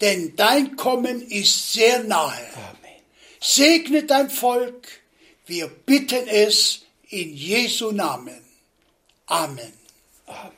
denn 0.00 0.34
dein 0.36 0.76
Kommen 0.76 1.22
ist 1.22 1.72
sehr 1.72 2.02
nahe. 2.02 2.46
Amen. 2.54 3.02
Segne 3.40 4.04
dein 4.04 4.30
Volk, 4.30 4.88
wir 5.46 5.68
bitten 5.68 6.26
es 6.28 6.82
in 7.08 7.34
Jesu 7.34 7.92
Namen. 7.92 8.42
Amen. 9.26 9.72
Amen. 10.26 10.55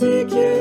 Take 0.00 0.32
you. 0.32 0.59